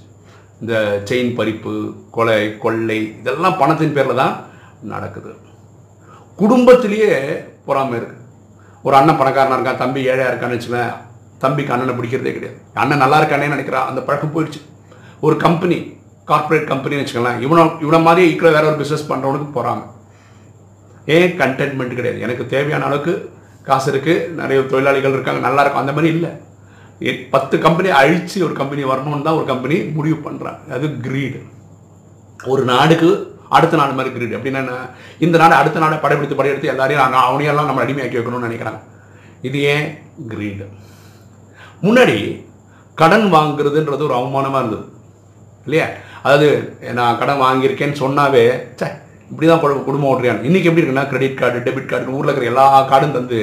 இந்த 0.61 0.75
செயின் 1.09 1.33
பறிப்பு 1.39 1.73
கொலை 2.17 2.39
கொள்ளை 2.65 3.01
இதெல்லாம் 3.19 3.59
பணத்தின் 3.63 3.97
பேரில் 3.97 4.21
தான் 4.23 4.37
நடக்குது. 4.93 5.33
குடும்பத்திலேயே 6.41 7.11
பொறாமை 7.67 7.95
இருக்குது 7.99 8.25
ஒரு 8.87 8.95
அண்ணன் 8.99 9.19
பணக்காரனா 9.19 9.57
இருக்கான் 9.57 9.81
தம்பி 9.83 10.01
ஏழையாக 10.11 10.31
இருக்கான்னு 10.31 10.57
வச்சுக்கேன் 10.57 10.93
தம்பிக்கு 11.43 11.73
அண்ணனை 11.73 11.93
பிடிக்கிறதே 11.97 12.31
கிடையாது. 12.35 12.57
அண்ணன் 12.81 13.01
நல்லா 13.03 13.17
இருக்கானே 13.21 13.53
நினைக்கிறான் 13.53 13.87
அந்த 13.89 14.01
பழக்கம் 14.07 14.33
போயிடுச்சு 14.35 14.61
ஒரு 15.25 15.35
கம்பெனி 15.45 15.77
கார்ப்பரேட் 16.27 16.69
கம்பெனின்னு 16.71 17.03
வச்சுக்கலாம் 17.03 17.39
இவனை 17.45 17.63
இவனை 17.85 17.99
மாதிரியே 18.07 18.29
ஈக்குவலாக 18.31 18.57
வேற 18.57 18.65
ஒரு 18.71 18.79
பிஸ்னஸ் 18.81 19.09
பண்ணுறவனுக்கு 19.11 19.49
போகிறாங்க 19.57 19.83
ஏன்? 21.15 21.33
கண்டென்ட்மெண்ட் 21.41 21.97
கிடையாது. 21.97 22.19
எனக்கு 22.25 22.43
தேவையான 22.53 22.85
அளவுக்கு 22.87 23.13
காசு 23.67 23.87
இருக்குது 23.91 24.25
நிறைய 24.39 24.59
தொழிலாளிகள் 24.71 25.15
இருக்காங்க 25.15 25.41
நல்லா 25.45 25.61
இருக்கும் 25.63 25.83
அந்த 25.83 25.93
மாதிரி 25.97 26.11
இல்லை. 26.15 26.31
பத்து 27.33 27.55
கம்பெனி 27.65 27.89
அழிச்சு 27.99 28.37
ஒரு 28.47 28.53
கம்பெனி 28.59 28.83
வரணும்னு 28.91 29.27
தான் 29.27 29.37
ஒரு 29.39 29.47
கம்பெனி 29.51 29.77
முடிவு 29.97 30.17
பண்ணுறாங்க 30.25 30.73
அது 30.77 30.87
கிரீடு 31.05 31.39
ஒரு 32.53 32.63
நாடுக்கு 32.71 33.09
அடுத்த 33.55 33.77
நாடு 33.79 33.97
மாதிரி 33.97 34.13
பீரியட் 34.13 34.37
அப்படின்னா 34.37 34.61
என்ன? 34.65 34.75
இந்த 35.25 35.35
நாடு 35.41 35.55
அடுத்த 35.59 35.79
நாடை 35.83 35.97
படைப்பிடித்து 36.03 36.39
படையெடுத்து 36.39 36.73
எல்லாரையும் 36.73 37.03
நாங்கள் 37.03 37.25
அவனையெல்லாம் 37.27 37.69
நம்ம 37.69 37.83
அடிமையாக்கி 37.85 38.19
வைக்கணும்னு 38.19 38.49
நினைக்கிறாங்க. 38.49 38.81
இது 39.47 39.57
ஏன்? 39.73 39.87
கிரீடு 40.33 40.67
முன்னாடி 41.87 42.17
கடன் 42.97 43.27
வாங்குறதுன்றது 43.33 44.07
ஒரு 44.09 44.15
அவமானமாக 44.19 44.61
இருந்தது. 44.61 44.85
இல்லையா? 45.65 45.87
அதாவது 46.23 46.47
நான் 46.99 47.19
கடன் 47.19 47.43
வாங்கியிருக்கேன்னு 47.43 48.01
சொன்னாவே 48.03 48.45
சே 48.79 48.87
இப்படி 49.31 49.47
தான் 49.47 49.61
குடும்பம் 49.61 50.09
ஓட்டுறியான் 50.09 50.43
இன்னைக்கு 50.47 50.67
எப்படி 50.69 50.81
இருக்குன்னா 50.81 51.07
கிரெடிட் 51.09 51.39
கார்டு 51.39 51.59
டெபிட் 51.65 51.89
கார்டு 51.91 52.13
ஊரில் 52.17 52.31
இருக்கிற 52.31 52.51
எல்லா 52.51 52.65
கார்டும் 52.91 53.15
தந்து 53.17 53.39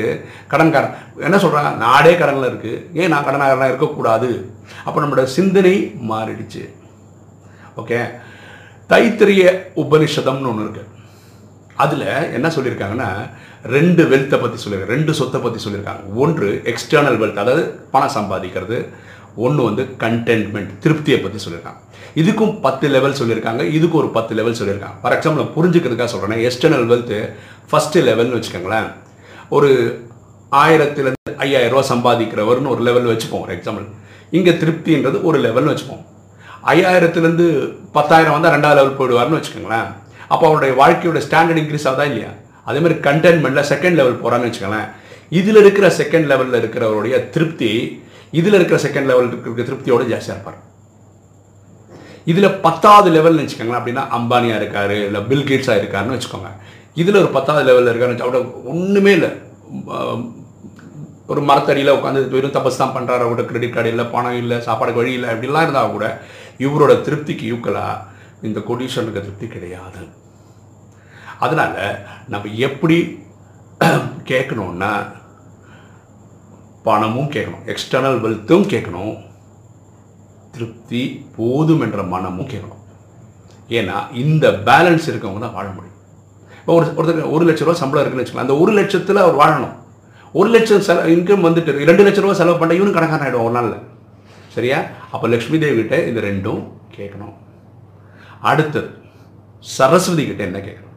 கடன்காரன் 0.52 0.94
என்ன 1.28 1.38
சொல்கிறாங்க 1.44 1.70
நாடே 1.76 2.12
கடனில் 2.20 2.48
இருக்குது 2.50 2.82
ஏன் 3.00 3.12
நான் 3.14 3.26
கடனாகலாம் 3.26 3.70
இருக்கக்கூடாது? 3.72 4.30
அப்போ 4.84 4.98
நம்மளோட 5.00 5.24
சிந்தனை 5.36 5.74
மாறிடுச்சு. 6.10 6.62
ஓகே? 7.82 7.98
தைத்திரிய 8.90 9.44
உபனிஷதம்னு 9.82 10.50
ஒன்று 10.52 10.64
இருக்கு. 10.66 10.84
அதில் 11.84 12.06
என்ன 12.36 12.48
சொல்லியிருக்காங்கன்னா 12.56 13.08
ரெண்டு 13.76 14.02
வெல்த்தை 14.10 14.38
பற்றி 14.42 14.58
சொல்லியிருக்காங்க 14.62 14.94
ரெண்டு 14.96 15.12
சொத்தை 15.18 15.38
பற்றி 15.44 15.60
சொல்லியிருக்காங்க. 15.64 16.02
ஒன்று 16.22 16.48
எக்ஸ்டர்னல் 16.72 17.18
வெல்த் 17.22 17.42
அதாவது 17.44 17.64
பணம் 17.94 18.14
சம்பாதிக்கிறது. 18.18 18.78
ஒன்று 19.44 19.62
வந்து 19.68 19.84
கண்டென்ட்மெண்ட் 20.02 20.72
திருப்தியை 20.84 21.18
பற்றி 21.22 21.38
சொல்லியிருக்காங்க. 21.44 21.80
இதுக்கும் 22.20 22.52
பத்து 22.66 22.86
லெவல் 22.94 23.18
சொல்லியிருக்காங்க 23.20 23.62
இதுக்கு 23.76 23.96
ஒரு 24.02 24.10
பத்து 24.16 24.32
லெவல் 24.38 24.58
சொல்லியிருக்காங்க. 24.60 24.98
ஃபார் 25.02 25.16
எக்ஸாம்பிள் 25.16 25.52
புரிஞ்சுக்கிறதுக்காக 25.56 26.10
சொல்கிறேன் 26.14 26.44
எக்ஸ்டர்னல் 26.48 26.86
வெல்த்து 26.92 27.18
ஃபஸ்ட்டு 27.70 28.04
லெவல்னு 28.08 28.38
வச்சுக்கோங்களேன். 28.38 28.88
ஒரு 29.56 29.70
ஆயிரத்துலேருந்து 30.62 31.32
ஐயாயிரம் 31.44 31.74
ரூபா 31.74 31.84
சம்பாதிக்கிறவர்னு 31.92 32.72
ஒரு 32.74 32.82
லெவல் 32.88 33.10
வச்சுப்போம். 33.12 33.44
ஒரு 33.46 33.54
எக்ஸாம்பிள் 33.56 33.86
இங்கே 34.38 34.52
திருப்தின்றது 34.62 35.18
ஒரு 35.30 35.38
லெவல்னு 35.46 35.72
வச்சுப்போம். 35.72 36.04
ஐயாயிரத்துலேருந்து 36.72 37.46
பத்தாயிரம் 37.96 38.34
வந்தால் 38.36 38.54
ரெண்டாவது 38.56 38.78
லெவல் 38.78 38.98
போயிடுவார்னு 38.98 39.38
வச்சுக்கோங்களேன். 39.38 39.88
அப்போ 40.32 40.44
அவருடைய 40.48 40.72
வாழ்க்கையோட 40.80 41.20
ஸ்டாண்டர்ட் 41.26 41.60
இன்க்ரீஸ் 41.62 41.88
ஆகுதா 41.90 42.06
இல்லையா? 42.10 42.30
அதே 42.68 42.78
மாதிரி 42.84 42.96
செகண்ட் 43.72 43.98
லெவல் 44.00 44.20
போகிறான்னு 44.22 44.48
வச்சுக்கோங்களேன். 44.48 44.90
இதில் 45.38 45.60
இருக்கிற 45.62 45.86
செகண்ட் 46.00 46.28
லெவலில் 46.30 46.60
இருக்கிறவருடைய 46.60 47.16
திருப்தி 47.34 47.72
இதில் 48.38 48.56
இருக்கிற 48.58 48.78
செகண்ட் 48.84 49.08
லெவல் 49.10 49.28
இருக்கிற 49.30 49.64
திருப்தியோட 49.70 50.04
ஜாஸ்தியாக 50.12 50.36
இருப்பார். 50.36 50.60
இதில் 52.32 52.56
பத்தாவது 52.66 53.08
லெவல்னு 53.16 53.42
வச்சுக்கோங்களேன். 53.42 53.80
அப்படின்னா 53.80 54.04
அம்பானியா 54.18 54.56
இருக்கார் 54.60 54.94
இல்லை 55.08 55.20
பில்கேட்ஸாக 55.30 55.80
இருக்காருன்னு 55.80 56.16
வச்சுக்கோங்க. 56.16 56.50
இதில் 57.02 57.20
ஒரு 57.22 57.30
பத்தாவது 57.36 57.66
லெவலில் 57.68 57.90
இருக்காருன்னு 57.92 58.16
வச்சு 58.16 58.26
அவரோட 58.28 58.70
ஒன்றுமே 58.72 59.12
இல்லை. 59.18 59.30
ஒரு 61.32 61.40
மரத்தடியில் 61.48 61.96
உட்காந்து 61.96 62.22
வெறும் 62.32 62.54
தபஸ் 62.56 62.80
தான் 62.80 62.94
பண்ணுறாரு 62.96 63.24
அவரோட 63.26 63.42
கிரெடிட் 63.50 63.74
கார்டு 63.74 63.92
இல்லை 63.92 64.04
பணம் 64.14 64.38
இல்லை 64.40 64.56
சாப்பாடுக்கு 64.66 65.00
வழி 65.02 65.12
இல்லை 65.18 65.28
அப்படிலாம் 65.34 65.64
இருந்தால் 65.66 65.94
கூட 65.94 66.06
இவரோட 66.58 67.02
திருப்திக்கு 67.02 67.46
யூக்கலா? 67.52 67.86
இந்த 68.42 68.60
கொடிஷனுக்கு 68.60 69.20
திருப்தி 69.20 69.46
கிடையாது. 69.46 70.08
அதனால 71.38 72.04
நம்ம 72.28 72.48
எப்படி 72.50 73.22
கேட்கணுன்னா 74.30 75.06
பணமும் 76.82 77.30
கேட்கணும். 77.30 77.64
எக்ஸ்டர்னல் 77.66 78.20
வெல்த்தும் 78.24 78.68
கேட்கணும். 78.72 79.16
திருப்தி 80.52 81.26
போதும் 81.36 81.80
என்ற 81.80 82.02
மனமும் 82.02 82.48
கேட்கணும். 82.48 82.82
ஏன்னா 83.68 83.96
இந்த 84.12 84.50
பேலன்ஸ் 84.50 85.08
இருக்கவங்க 85.10 85.38
தான் 85.38 85.52
வாழ 85.52 85.68
முடியும். 85.68 85.98
இப்போ 86.60 86.74
ஒரு 86.74 86.86
ஒருத்தர் 86.86 87.30
ஒரு 87.30 87.44
லட்ச 87.44 87.58
ரூபா 87.58 87.72
சம்பளம் 87.72 88.02
இருக்குன்னு 88.02 88.26
வச்சுக்கலாம் 88.26 88.46
அந்த 88.46 88.56
ஒரு 88.56 88.72
லட்சத்தில் 88.72 89.16
அவர் 89.16 89.40
வாழணும். 89.42 89.74
ஒரு 90.32 90.50
லட்சம் 90.50 90.80
செலவு 90.80 91.16
இன்கம் 91.16 91.46
வந்துட்டு 91.46 91.84
ரெண்டு 91.90 92.04
லட்ச 92.04 92.20
ரூபா 92.20 92.34
செலவு 92.34 92.58
பண்ண 92.58 92.74
இவனும் 92.74 92.94
கணக்கான 92.94 93.24
ஆகிடும் 93.24 93.44
ஒரு 93.44 93.50
நாளில். 93.50 93.92
சரியா? 94.54 94.78
அப்போ 95.12 95.26
லக்ஷ்மி 95.28 95.58
தேவிகிட்ட 95.58 95.92
இது 95.92 96.08
இந்த 96.08 96.20
ரெண்டும் 96.20 96.60
கேட்கணும். 96.96 97.36
அடுத்தது 98.40 98.90
சரஸ்வதி 99.58 100.26
கிட்ட 100.26 100.42
என்ன 100.44 100.58
கேட்கணும்? 100.58 100.96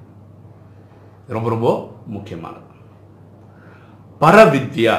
ரொம்ப 1.27 1.49
ரொம்ப 1.49 1.67
முக்கியமானது. 2.05 2.65
பரவித்யா 4.21 4.95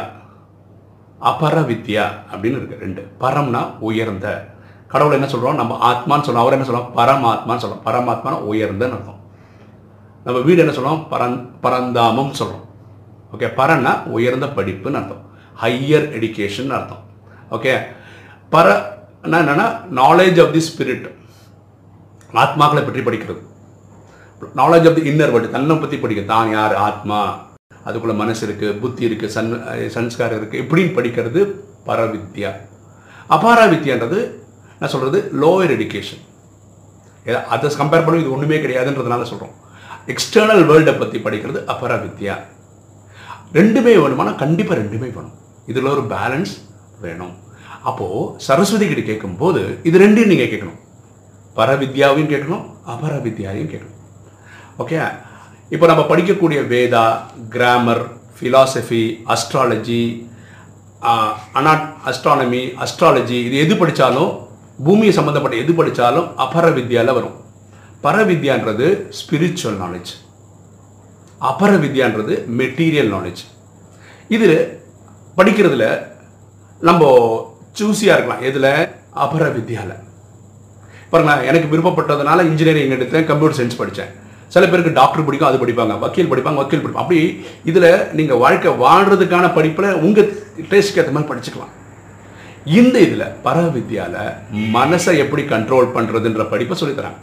அபரவித்யா 1.23 2.05
அப்படின்னு 2.33 2.57
இருக்கு 2.59 2.77
ரெண்டு. 2.81 3.03
பரம்னா 3.21 3.63
உயர்ந்த. 3.79 4.27
கடவுள் 4.89 5.15
என்ன 5.15 5.29
சொல்கிறோம் 5.29 5.61
நம்ம 5.61 5.75
ஆத்மான்னு 5.93 6.21
சொல்றோம். 6.21 6.43
அவர் 6.43 6.57
என்ன 6.57 6.65
சொல்லலாம் 6.65 6.97
பரமாத்மான்னு 6.97 7.65
சொல்றோம். 7.65 7.87
பரமாத்மானா 7.89 8.37
உயர்ந்தன்னு 8.51 8.97
அர்த்தம். 8.97 9.21
நம்ம 10.25 10.41
வீடு 10.41 10.59
என்ன 10.59 10.73
சொல்கிறோம் 10.73 11.07
பரந் 11.11 11.37
பரந்தாமம் 11.61 12.33
சொல்கிறோம் 12.33 12.67
ஓகே 13.33 13.49
பரன்னா 13.61 14.03
உயர்ந்த 14.17 14.47
படிப்புன்னு 14.47 14.99
அர்த்தம். 15.01 15.23
ஹையர் 15.63 16.09
எடுக்கேஷன் 16.17 16.71
அர்த்தம். 16.79 17.03
ஓகே 17.51 17.73
பர 18.53 18.67
என்னன்னா 19.27 19.67
நாலேஜ் 20.01 20.39
ஆஃப் 20.45 20.55
தி 20.57 20.63
ஸ்பிரிட் 20.69 21.07
ஆத்மாக்களை 22.43 22.83
பற்றி 22.87 23.03
படிக்கிறது. 23.09 23.41
Knowledge 24.61 24.87
of 24.89 24.97
the 24.99 25.05
inner 25.11 25.33
world 25.35 25.55
தன்னை 25.57 25.77
பற்றி 25.83 25.97
படிக்க 26.05 26.23
தான் 26.33 26.51
யார் 26.57 26.75
ஆத்மா 26.89 27.21
அதுக்குள்ள 27.87 28.15
மனசு 28.21 28.43
இருக்குது 28.47 28.77
புத்தி 28.83 29.03
இருக்குது 29.09 29.35
சன் 29.37 29.51
சன்ஸ்காரம் 29.97 30.39
இருக்குது 30.41 30.63
இப்படின்னு 30.65 30.97
படிக்கிறது 30.99 31.41
பரவித்யா. 31.89 32.51
அபார 33.37 33.61
வித்யான்றது 33.73 34.19
நான் 34.79 34.93
சொல்கிறது 34.95 35.19
லோயர் 35.43 35.75
எடுகேஷன் 35.77 36.23
அதை 37.55 37.71
கம்பேர் 37.81 38.05
பண்ணி 38.07 38.23
இது 38.23 38.35
ஒன்றுமே 38.37 38.59
கிடையாதுன்றதுனால 38.65 39.27
சொல்கிறோம் 39.31 39.57
எக்ஸ்டர்னல் 40.13 40.63
வேர்ல்டை 40.71 40.95
பற்றி 41.01 41.19
படிக்கிறது 41.27 41.61
அபர 41.73 41.93
வித்யா 42.05 42.37
ரெண்டுமே 43.59 43.93
வேணுமானா 44.03 44.33
கண்டிப்பாக 44.45 44.79
ரெண்டுமே 44.81 45.09
வேணும். 45.17 45.37
இதில் 45.71 45.93
ஒரு 45.97 46.05
பேலன்ஸ் 46.15 46.55
வேணும். 47.05 47.35
அப்போது 47.89 48.23
சரஸ்வதி 48.39 48.87
கிட்ட 48.87 49.03
கேட்கும்போது 49.03 49.81
இது 49.83 49.99
ரெண்டையும் 49.99 50.27
நீங்கள் 50.27 50.53
கேட்கணும் 50.53 50.79
பரவித்யாவையும் 51.57 52.31
கேட்கணும் 52.31 52.65
அபர 52.87 53.15
வித்யாவையும் 53.19 53.73
கேட்கணும் 53.73 53.97
ஓகே 54.77 54.99
இப்போ 55.71 55.87
நம்ம 55.87 56.03
படிக்கக்கூடிய 56.03 56.61
வேதா 56.67 57.05
கிராமர் 57.49 58.05
ஃபிலாசபி 58.37 59.03
அஸ்ட்ராலஜி 59.29 60.03
அனா 61.55 61.73
அஸ்ட்ரானமி 62.05 62.63
அஸ்ட்ராலஜி 62.81 63.39
இது 63.45 63.57
எது 63.57 63.75
படித்தாலும் 63.77 64.31
பூமியை 64.85 65.13
சம்மந்தப்பட்ட 65.13 65.57
எது 65.57 65.73
படித்தாலும் 65.75 66.27
அபர 66.37 66.67
வித்யாவில் 66.71 67.15
வரும். 67.15 67.37
பரவித்யான்றது 68.03 68.87
ஸ்பிரிச்சுவல் 69.21 69.79
நாலேஜ் 69.79 70.11
அபர 71.41 71.73
வித்யான்றது 71.77 72.35
மெட்டீரியல் 72.61 73.13
நாலேஜ் 73.13 73.43
இது 74.29 74.49
படிக்கிறதுல 75.37 75.85
நம்ம 76.81 77.03
சூஸியாக 77.79 78.17
இருக்கலாம். 78.17 78.45
எதில்? 78.51 78.71
அபர 79.25 79.45
வித்யாவில் 79.57 79.97
பாருங்களேன் 81.11 81.47
எனக்கு 81.51 81.69
விருப்பப்பட்டதுனால 81.73 82.39
இன்ஜினியரிங் 82.51 82.97
எடுத்தேன் 82.97 83.29
கம்ப்யூட்டர் 83.31 83.59
சயின்ஸ் 83.59 83.81
படித்தேன் 83.81 84.13
சில 84.55 84.65
பேருக்கு 84.71 84.99
டாக்டர் 84.99 85.25
பிடிக்கும் 85.27 85.49
அது 85.49 85.59
படிப்பாங்க. 85.63 85.95
வக்கீல் 86.03 86.31
படிப்பாங்க 86.31 86.61
வக்கீல் 86.63 86.83
படிப்பாங்க. 86.83 87.05
அப்படி 87.05 87.21
இதில் 87.71 87.91
நீங்கள் 88.19 88.41
வாழ்க்கை 88.45 88.71
வாழ்கிறதுக்கான 88.85 89.47
படிப்பில் 89.57 89.99
உங்கள் 90.07 90.31
டேஸ்ட்க்கு 90.71 91.01
ஏற்ற 91.01 91.13
மாதிரி 91.17 91.31
படிச்சுக்கலாம். 91.31 91.73
இந்த 92.79 92.97
இதில் 93.07 93.27
பரவித்யாவில் 93.47 94.19
மனசை 94.77 95.13
எப்படி 95.25 95.43
கண்ட்ரோல் 95.55 95.89
பண்ணுறதுன்ற 95.97 96.45
படிப்பை 96.53 96.77
சொல்லித்தராங்க. 96.81 97.21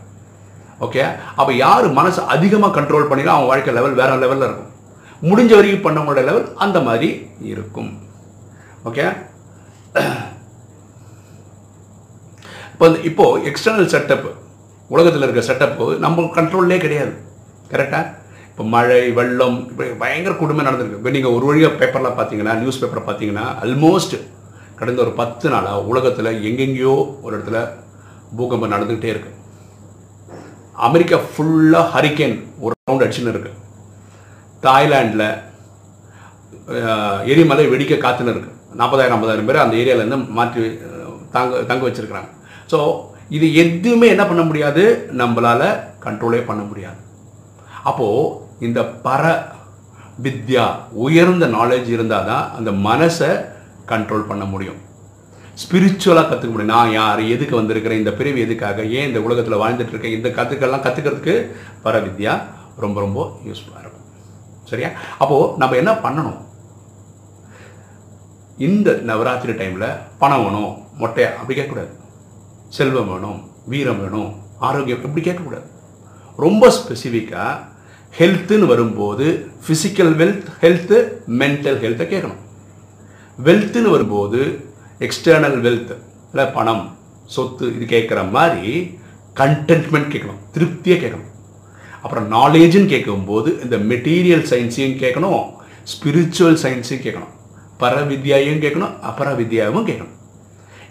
ஓகே 0.86 1.04
அப்போ 1.40 1.52
யார் 1.66 1.86
மனசை 2.00 2.22
அதிகமாக 2.36 2.76
கண்ட்ரோல் 2.78 3.10
பண்ணினா 3.12 3.34
அவன் 3.36 3.52
வாழ்க்கை 3.52 3.74
லெவல் 3.78 4.00
வேற 4.02 4.12
லெவலில் 4.24 4.48
இருக்கும். 4.48 4.72
முடிஞ்ச 5.30 5.52
வரைக்கும் 5.58 5.86
பண்ணவங்களோட 5.86 6.24
லெவல் 6.30 6.48
அந்த 6.66 6.80
மாதிரி 6.88 7.10
இருக்கும். 7.52 7.92
ஓகே 8.90 9.06
இப்போ 12.76 12.88
இந்த- 12.88 13.02
இப்போது 13.02 13.52
எக்ஸ்டர்னல் 13.52 13.94
செட்டப் 13.94 14.26
உலகத்தில் 14.88 15.22
இருக்க 15.22 15.42
செட்டப்பு 15.42 15.96
நம்ம 16.00 16.22
கண்ட்ரோல்லே 16.22 16.78
கிடையாது. 16.78 17.14
கரெக்டாக 17.72 18.16
இப்போ 18.50 18.64
மழை 18.64 19.12
வெள்ளம் 19.12 19.68
இப்படி 19.70 19.90
பயங்கர 19.90 20.36
கொடுமை 20.36 20.66
நடந்திருக்கு. 20.66 20.98
இப்போ 20.98 21.10
நீங்கள் 21.10 21.32
ஒரு 21.32 21.46
வழியாக 21.46 21.76
பேப்பரில் 21.76 22.18
பார்த்தீங்கன்னா 22.18 22.54
நியூஸ் 22.54 22.86
பேப்பரை 22.86 23.04
பார்த்தீங்கன்னா 23.08 23.46
ஆல்மோஸ்ட் 23.64 24.20
கடந்த 24.76 25.02
ஒரு 25.02 25.12
பத்து 25.12 25.50
நாளாக 25.50 25.84
உலகத்தில் 25.84 26.26
எங்கெங்கேயோ 26.26 27.22
ஒரு 27.22 27.40
இடத்துல 27.40 27.70
பூகம்பம் 28.36 28.72
நடந்துக்கிட்டே 28.72 29.12
இருக்கு. 29.14 29.32
அமெரிக்கா 30.74 31.18
ஃபுல்லாக 31.18 31.88
ஹரிக்கேன் 31.96 32.44
ஒரு 32.60 32.74
ரவுண்ட் 32.92 33.04
அடிச்சுன்னு 33.06 33.34
இருக்கு. 33.34 33.52
தாய்லாண்டில் 34.62 35.44
எரிமலை 37.26 37.68
வெடிக்க 37.68 37.98
காத்துன்னு 37.98 38.34
இருக்கு. 38.34 38.52
நாற்பதாயிரம் 38.74 39.24
ஐம்பதாயிரம் 39.24 39.46
பேர் 39.46 39.66
அந்த 39.66 39.76
ஏரியாவிலேருந்து 39.76 40.30
மாற்றி 40.30 40.80
தாங்க 41.32 41.64
தங்க 41.64 41.90
வச்சுருக்கிறாங்க. 41.90 42.30
ஸோ 42.72 42.80
இது 43.38 43.48
எதுவுமே 43.64 44.08
என்ன 44.14 44.24
பண்ண 44.30 44.44
முடியாது? 44.50 44.84
நம்மளால 45.22 45.62
கண்ட்ரோலே 46.06 46.42
பண்ண 46.50 46.62
முடியாது. 46.70 47.00
அப்போது 47.90 48.32
இந்த 48.66 48.82
பர 49.06 49.24
வித்யா 50.26 50.66
உயர்ந்த 51.06 51.46
நாலேஜ் 51.58 51.90
இருந்தால் 51.96 52.28
தான் 52.32 52.46
அந்த 52.58 52.72
மனசை 52.88 53.32
கண்ட்ரோல் 53.92 54.30
பண்ண 54.30 54.44
முடியும். 54.52 54.80
ஸ்பிரிச்சுவலாக 55.64 56.28
கற்றுக்க 56.30 56.54
முடியும். 56.54 56.74
நான் 56.76 56.96
யார் 57.00 57.22
எதுக்கு 57.34 57.56
வந்திருக்கிறேன் 57.60 58.02
இந்த 58.02 58.12
பிரிவு 58.20 58.40
எதுக்காக 58.46 58.86
ஏன் 58.98 59.08
இந்த 59.10 59.20
உலகத்தில் 59.28 59.62
வாழ்ந்துட்டுருக்கேன் 59.64 60.16
இந்த 60.18 60.30
கற்றுக்கெல்லாம் 60.38 60.86
கற்றுக்கிறதுக்கு 60.86 61.36
பரவித்யா 61.86 62.34
ரொம்ப 62.84 62.98
ரொம்ப 63.06 63.20
யூஸ்ஃபுல்லாக 63.50 63.84
இருக்கும். 63.84 64.08
சரியா? 64.72 64.90
அப்போது 65.24 65.52
நம்ம 65.62 65.76
என்ன 65.82 65.92
பண்ணணும்? 66.06 66.40
இந்த 68.68 68.90
நவராத்திரி 69.12 69.54
டைமில் 69.62 69.88
பணம் 70.24 70.44
வேணும் 70.46 70.72
மொட்டையா 71.04 71.30
அப்படி 71.40 71.56
கேட்கக்கூடாது. 71.58 71.94
செல்வம் 72.70 73.12
வேணும் 73.14 73.52
வீரம் 73.66 74.02
வேணும் 74.02 74.34
ஆரோக்கியம் 74.60 75.04
இப்படி 75.04 75.30
கேட்கக்கூடாது. 75.30 75.68
ரொம்ப 76.38 76.74
ஸ்பெசிஃபிக்காக 76.78 77.60
ஹெல்த்துன்னு 78.18 78.66
வரும்போது 78.66 79.48
ஃபிசிக்கல் 79.68 80.14
வெல்த் 80.22 80.48
ஹெல்த்து 80.62 80.98
மென்டல் 81.28 81.80
ஹெல்த்தை 81.84 82.06
கேட்கணும். 82.14 82.42
வெல்த்துன்னு 83.44 83.90
வரும்போது 83.90 84.66
எக்ஸ்டர்னல் 85.00 85.60
வெல்த் 85.66 85.96
இல்லை 86.30 86.52
பணம் 86.54 86.98
சொத்து 87.26 87.82
இது 87.82 88.00
கேட்குற 88.00 88.32
மாதிரி 88.32 89.00
கண்டென்ட்மெண்ட் 89.36 90.12
கேட்கணும் 90.14 90.42
திருப்தியை 90.54 90.98
கேட்கணும். 91.04 91.32
அப்புறம் 92.02 92.32
நாலேஜுன்னு 92.32 92.86
கேட்கும்போது 92.86 93.60
இந்த 93.64 93.78
மெட்டீரியல் 93.78 94.48
சயின்ஸையும் 94.52 95.00
கேட்கணும் 95.04 95.54
ஸ்பிரிச்சுவல் 95.92 96.60
சயின்ஸையும் 96.64 97.06
கேட்கணும். 97.06 97.34
பரவித்யாவையும் 97.80 98.62
கேட்கணும் 98.62 98.94
அபரவித்யாவும் 99.12 99.88
கேட்கணும். 99.90 100.14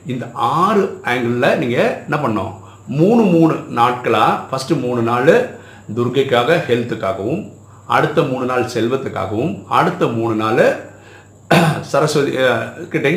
இந்த 0.05 0.25
ஆறு 0.57 0.83
ஆங்கிளில் 1.05 1.59
நீங்கள் 1.59 1.93
என்ன 2.05 2.17
பண்ணோம் 2.19 2.53
மூணு 2.95 3.23
மூணு 3.25 3.55
நாட்களாக 3.71 4.40
ஃபஸ்ட்டு 4.49 4.81
மூணு 4.81 5.03
நாள் 5.03 5.31
துர்கைக்காக 5.97 6.59
ஹெல்த்துக்காகவும் 6.67 7.43
அடுத்த 7.88 8.23
மூணு 8.23 8.45
நாள் 8.45 8.71
செல்வத்துக்காகவும் 8.75 9.55
அடுத்த 9.71 10.07
மூணு 10.09 10.35
நாள் 10.37 10.62
சரஸ்வதி 11.90 12.33
அஹ், 12.43 12.62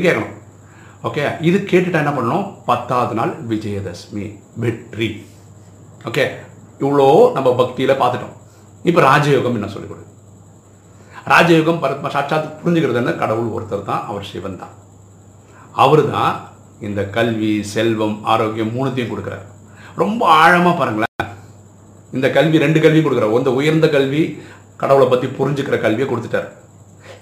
கேட்கணும். 0.04 0.34
ஓகே 1.04 1.24
இது 1.42 1.58
கேட்டுட்டா 1.70 2.02
என்ன 2.04 2.12
பண்ணணும்? 2.12 2.46
பத்தாவது 2.66 3.14
நாள் 3.16 3.32
விஜயதசமி 3.50 4.26
வெற்றி. 4.56 5.10
ஓகே 6.06 6.26
இவ்வளோ 6.80 7.08
நம்ம 7.34 7.50
பக்தியில் 7.56 8.00
பார்த்துட்டோம். 8.02 8.36
இப்போ 8.86 9.02
ராஜயோகம் 9.04 9.56
என்ன 9.56 9.68
சொல்லிக் 9.68 9.92
கொடு? 9.92 10.04
ராஜயோகம் 11.28 11.80
பரத்ம 11.80 12.10
சாட்சாத் 12.10 12.52
புரிஞ்சுக்கிறது 12.60 13.02
என்ன 13.02 13.14
கடவுள் 13.16 13.54
ஒருத்தர் 13.56 13.90
தான் 13.90 14.04
அவர் 14.08 14.30
சிவன் 14.32 14.60
தான். 14.60 14.76
அவர் 15.76 16.04
தான் 16.12 16.36
இந்த 16.88 17.02
கல்வி 17.18 17.52
செல்வம் 17.74 18.18
ஆரோக்கியம் 18.34 18.74
மூணுத்தையும் 18.76 19.12
கொடுக்குறார். 19.12 19.46
ரொம்ப 20.04 20.22
ஆழமாக 20.42 20.74
பாருங்களேன். 20.80 21.32
இந்த 22.16 22.28
கல்வி 22.38 22.58
ரெண்டு 22.66 22.80
கல்வி 22.86 23.02
கொடுக்குறார். 23.02 23.36
இந்த 23.42 23.54
உயர்ந்த 23.60 23.88
கல்வி 23.96 24.24
கடவுளை 24.82 25.08
பற்றி 25.12 25.28
புரிஞ்சுக்கிற 25.38 25.78
கல்வியை 25.86 26.08
கொடுத்துட்டார். 26.10 26.48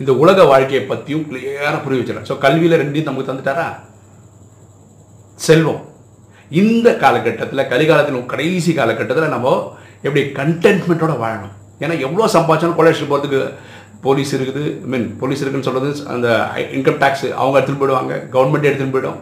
இந்த 0.01 0.11
உலக 0.21 0.39
வாழ்க்கையை 0.51 0.83
பற்றியும் 0.89 1.25
கிளியராக 1.27 1.77
புரிய 1.83 1.99
வச்சிடறார் 1.99 2.29
ஸோ 2.29 2.35
கல்வியில் 2.45 2.79
ரெண்டையும் 2.81 3.09
நமக்கு 3.09 3.29
தந்துட்டாரா? 3.29 3.67
செல்வம். 5.47 5.83
இந்த 6.61 6.87
காலகட்டத்தில் 7.03 7.69
கலிகாலத்தில் 7.71 8.31
கடைசி 8.33 8.71
காலகட்டத்தில் 8.79 9.33
நம்ம 9.35 9.53
எப்படி 10.07 10.21
கண்டென்ட்மெண்ட்டோட 10.39 11.13
வாழணும். 11.23 11.53
ஏன்னா 11.83 11.95
எவ்வளோ 12.07 12.27
சம்பாதிச்சாலும் 12.35 12.79
கொலேஷன் 12.79 13.11
போகிறதுக்கு 13.11 13.39
போலீஸ் 14.05 14.33
இருக்குது. 14.37 14.63
ஐ 14.85 14.89
மீன் 14.93 15.07
போலீஸ் 15.21 15.41
இருக்குதுன்னு 15.41 15.67
சொல்கிறது 15.69 15.89
அந்த 16.15 16.27
இன்கம் 16.77 16.99
டேக்ஸ் 17.03 17.25
அவங்க 17.39 17.55
எடுத்துகிட்டு 17.59 17.83
போயிடுவாங்க. 17.83 18.13
கவர்மெண்ட் 18.35 18.67
எடுத்துகிட்டு 18.69 18.95
போயிடும். 18.97 19.21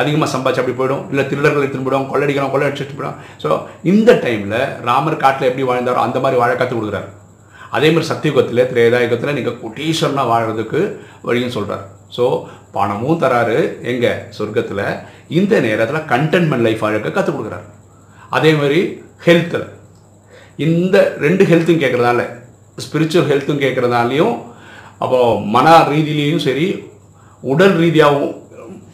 அதிகமாக 0.00 0.28
சம்பாதிச்சு 0.34 0.62
அப்படி 0.62 0.76
போயிடும். 0.80 1.04
இல்லை 1.12 1.24
திருடர்கள் 1.30 1.62
எடுத்துகிட்டு 1.62 1.88
போயிடும் 1.88 2.08
கொள்ளடிக்கிறோம் 2.12 2.52
கொள்ளை 2.54 2.66
அடிச்சுட்டு 2.68 2.96
போயிடும் 2.98 3.18
ஸோ 3.42 3.48
இந்த 3.92 4.10
டைமில் 4.24 4.58
ராமர் 4.88 5.22
காட்டில் 5.24 5.48
எப்படி 5.50 5.66
வாழ்ந்தாரோ 5.70 6.00
அந்த 6.06 6.18
மாதிரி 6.24 6.40
வாழ 6.42 6.52
கற்றுக் 6.54 6.78
கொடுக்குறாரு. 6.78 7.08
அதே 7.76 7.88
மாதிரி 7.92 8.08
சத்தியுகத்தில் 8.12 8.68
திரேதாயுகத்தில் 8.72 9.36
நீங்கள் 9.38 9.58
குட்டீஸ்வரனாக 9.62 10.30
வாழறதுக்கு 10.32 10.80
வழியும் 11.28 11.54
சொல்கிறார் 11.56 11.84
ஸோ 12.16 12.24
பணமும் 12.76 13.20
தராரு. 13.22 13.58
எங்கே? 13.92 14.12
சொர்க்கத்தில். 14.38 14.84
இந்த 15.38 15.54
நேரத்தில் 15.66 16.06
கண்டென்மெண்ட் 16.12 16.66
லைஃப் 16.66 16.84
வாழக்க 16.84 17.14
கற்றுக் 17.16 17.36
கொடுக்குறாரு. 17.36 17.66
அதே 18.36 18.52
மாதிரி 18.60 18.80
ஹெல்த்தில் 19.26 19.66
இந்த 20.66 20.96
ரெண்டு 21.24 21.44
ஹெல்த்தும் 21.50 21.80
கேட்குறதால 21.82 22.22
ஸ்பிரிச்சுவல் 22.84 23.28
ஹெல்த்தும் 23.30 23.62
கேட்குறதாலையும் 23.64 24.34
அப்போ 25.04 25.18
மன 25.54 25.68
ரீதியிலையும் 25.92 26.44
சரி 26.46 26.66
உடல் 27.42 27.74
ரீதியாகவும் 27.82 28.34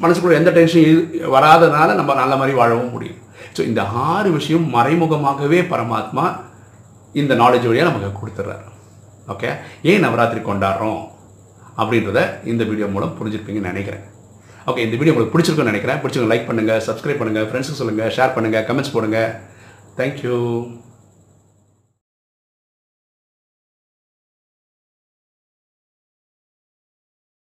மனசுக்குள்ள 0.03 0.41
எந்த 0.41 0.51
டென்ஷன் 0.59 1.03
வராதனால 1.37 1.89
நம்ம 2.01 2.15
நல்ல 2.23 2.35
மாதிரி 2.41 2.55
வாழவும் 2.61 2.93
முடியும். 2.95 3.21
ஸோ 3.57 3.61
இந்த 3.71 3.83
ஆறு 4.11 4.29
விஷயம் 4.39 4.67
மறைமுகமாகவே 4.77 5.61
பரமாத்மா 5.73 6.25
இந்த 7.21 7.33
நாலேஜ் 7.43 7.69
வழியாக 7.71 7.89
நமக்கு 7.91 8.21
கொடுத்துட்றாரு 8.21 8.67
ஓகே 9.33 9.51
ஏன் 9.91 10.05
நவராத்திரி 10.05 10.41
கொண்டாடுறோம்? 10.47 11.01
அப்படின்றத 11.81 12.21
இந்த 12.53 12.63
வீடியோ 12.71 12.87
மூலம் 12.95 13.15
புரிஞ்சிருப்பீங்கன்னு 13.19 13.73
நினைக்கிறேன். 13.73 14.05
ஓகே 14.71 14.85
இந்த 14.87 14.97
வீடியோ 14.99 15.13
உங்களுக்கு 15.15 15.35
பிடிச்சிருக்குன்னு 15.35 15.73
நினைக்கிறேன். 15.73 16.01
பிடிச்சவங்க 16.03 16.31
லைக் 16.33 16.49
பண்ணுங்கள் 16.49 16.83
சப்ஸ்கிரைப் 16.89 17.21
பண்ணுங்கள் 17.21 17.47
ஃப்ரெண்ட்ஸுக்கு 17.51 17.81
சொல்லுங்கள் 17.83 18.13
ஷேர் 18.17 18.35
பண்ணுங்கள் 18.37 18.65
கமெண்ட்ஸ் 18.69 18.95
போடுங்க. 18.97 19.21
தேங்க்யூ 19.99 20.37